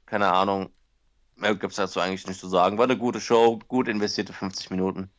[0.07, 0.71] keine Ahnung,
[1.37, 2.79] mehr gibt's dazu eigentlich nicht zu sagen.
[2.79, 5.11] War eine gute Show, gut investierte 50 Minuten.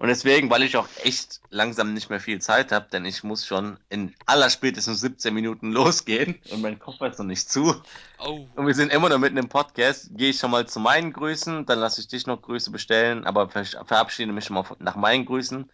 [0.00, 3.44] Und deswegen, weil ich auch echt langsam nicht mehr viel Zeit habe, denn ich muss
[3.44, 7.74] schon in allerspätestens 17 Minuten losgehen und mein Koffer ist noch nicht zu.
[8.20, 10.10] Oh, Und wir sind immer noch mitten im Podcast.
[10.12, 13.48] Gehe ich schon mal zu meinen Grüßen, dann lasse ich dich noch Grüße bestellen, aber
[13.48, 15.68] ver verabschiede mich schon mal nach meinen Grüßen.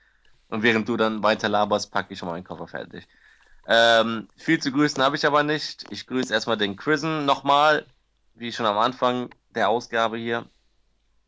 [0.49, 3.07] Und während du dann weiter laberst, packe ich schon mal meinen Koffer fertig.
[3.66, 5.85] Ähm, viel zu grüßen habe ich aber nicht.
[5.91, 7.87] Ich grüße erstmal den Chrisen nochmal,
[8.35, 10.47] wie schon am Anfang der Ausgabe hier.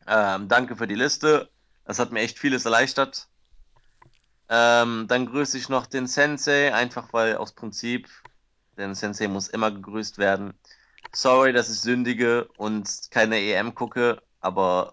[0.06, 1.50] Ähm, danke für die Liste.
[1.86, 3.28] Das hat mir echt vieles erleichtert.
[4.48, 8.08] Ähm, dann grüße ich noch den Sensei, einfach weil aus Prinzip,
[8.76, 10.54] denn Sensei muss immer gegrüßt werden.
[11.12, 14.92] Sorry, dass ich sündige und keine EM gucke, aber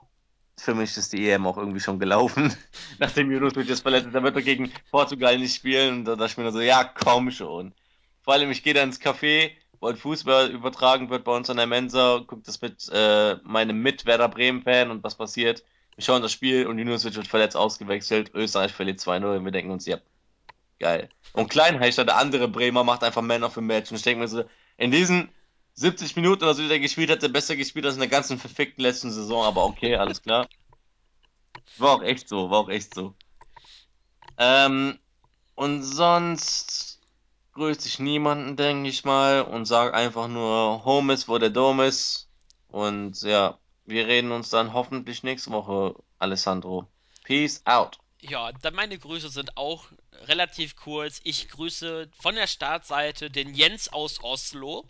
[0.57, 2.55] für mich ist die EM auch irgendwie schon gelaufen.
[2.99, 5.99] Nachdem Junovic jetzt verletzt ist, dann wird er gegen Portugal nicht spielen.
[5.99, 7.73] Und da dachte ich mir nur so, ja, komm schon.
[8.21, 11.57] Vor allem, ich gehe da ins Café, wo ein Fußball übertragen wird bei uns an
[11.57, 15.63] der Mensa, gucke das mit äh, meinem Mit-Werder Bremen-Fan und was passiert.
[15.95, 18.31] Wir schauen das Spiel und Junovic wird verletzt ausgewechselt.
[18.33, 19.97] Österreich verliert 2-0 und wir denken uns, ja,
[20.79, 21.09] geil.
[21.33, 23.91] Und Kleinheister, der andere Bremer, macht einfach Man of the Match.
[23.91, 24.43] Und ich denke mir so,
[24.77, 25.29] in diesen
[25.75, 28.37] 70 Minuten oder so, die der gespielt hat, der besser gespielt als in der ganzen
[28.37, 30.47] verfickten letzten Saison, aber okay, alles klar.
[31.77, 33.15] War auch echt so, war auch echt so.
[34.37, 34.99] Ähm,
[35.55, 36.99] und sonst
[37.53, 41.79] grüße ich niemanden, denke ich mal, und sag einfach nur, Home ist, wo der Dom
[41.81, 42.29] ist.
[42.67, 46.87] Und ja, wir reden uns dann hoffentlich nächste Woche, Alessandro.
[47.23, 47.99] Peace out.
[48.21, 49.85] ja, dann meine Grüße sind auch
[50.27, 51.19] relativ kurz.
[51.23, 54.87] Ich grüße von der Startseite den Jens aus Oslo.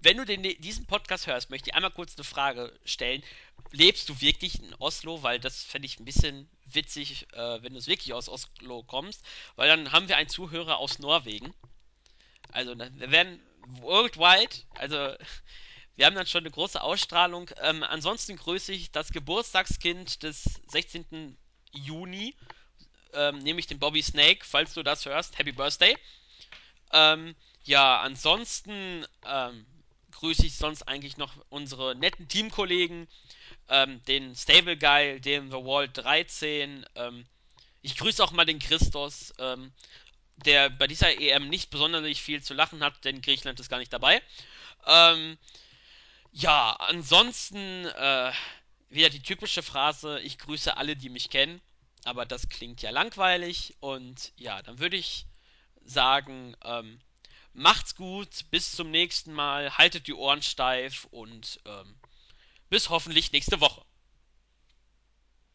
[0.00, 3.22] Wenn du den, diesen Podcast hörst, möchte ich einmal kurz eine Frage stellen.
[3.70, 5.22] Lebst du wirklich in Oslo?
[5.22, 9.22] Weil das fände ich ein bisschen witzig, äh, wenn du wirklich aus Oslo kommst.
[9.54, 11.54] Weil dann haben wir einen Zuhörer aus Norwegen.
[12.50, 13.40] Also, wir werden
[13.80, 15.14] worldwide, also
[15.96, 17.50] wir haben dann schon eine große Ausstrahlung.
[17.60, 21.36] Ähm, ansonsten grüße ich das Geburtstagskind des 16.
[21.72, 22.34] Juni,
[23.12, 25.38] ähm, nämlich den Bobby Snake, falls du das hörst.
[25.38, 25.96] Happy Birthday.
[26.92, 27.34] Ähm,
[27.64, 29.66] ja, ansonsten ähm,
[30.12, 33.06] grüße ich sonst eigentlich noch unsere netten Teamkollegen,
[33.68, 36.86] ähm, den Stable Guy, den The Wall 13.
[36.94, 37.26] Ähm,
[37.82, 39.34] ich grüße auch mal den Christos,
[40.36, 43.92] der bei dieser EM nicht besonders viel zu lachen hat, denn Griechenland ist gar nicht
[43.92, 44.22] dabei.
[44.86, 45.36] Ähm,
[46.32, 48.32] ja, ansonsten äh,
[48.88, 51.60] wieder die typische Phrase, ich grüße alle, die mich kennen.
[52.04, 53.76] Aber das klingt ja langweilig.
[53.80, 55.26] Und ja, dann würde ich
[55.84, 57.00] sagen, ähm,
[57.52, 61.94] macht's gut, bis zum nächsten Mal, haltet die Ohren steif und ähm,
[62.70, 63.84] bis hoffentlich nächste Woche.